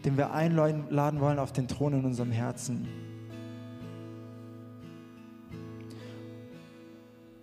den 0.04 0.16
wir 0.16 0.32
einladen 0.32 1.20
wollen 1.20 1.38
auf 1.38 1.52
den 1.52 1.68
Thron 1.68 1.94
in 1.94 2.04
unserem 2.04 2.32
Herzen. 2.32 2.88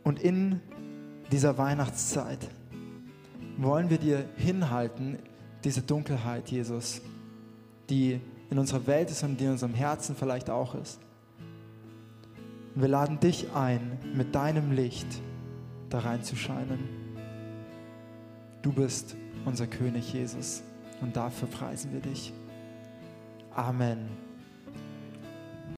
Und 0.04 0.19
in 0.19 0.60
dieser 1.32 1.58
Weihnachtszeit 1.58 2.49
wollen 3.63 3.89
wir 3.89 3.97
dir 3.97 4.26
hinhalten, 4.36 5.19
diese 5.63 5.82
Dunkelheit, 5.82 6.50
Jesus, 6.50 7.02
die 7.89 8.19
in 8.50 8.58
unserer 8.58 8.86
Welt 8.88 9.12
ist 9.12 9.24
und 9.24 9.39
die 9.39 9.45
in 9.45 9.52
unserem 9.52 9.74
Herzen 9.74 10.15
vielleicht 10.15 10.50
auch 10.50 10.76
ist. 10.76 11.00
Und 12.76 12.82
wir 12.82 12.89
laden 12.89 13.19
dich 13.19 13.52
ein, 13.54 14.00
mit 14.15 14.34
deinem 14.34 14.71
Licht 14.71 15.08
da 15.89 16.00
reinzuscheinen. 16.00 16.80
Du 18.62 18.71
bist 18.71 19.15
unser 19.45 19.67
König 19.67 20.13
Jesus 20.13 20.63
und 21.02 21.15
dafür 21.15 21.47
preisen 21.47 21.93
wir 21.93 22.02
dich. 22.02 22.34
Amen. 23.56 24.31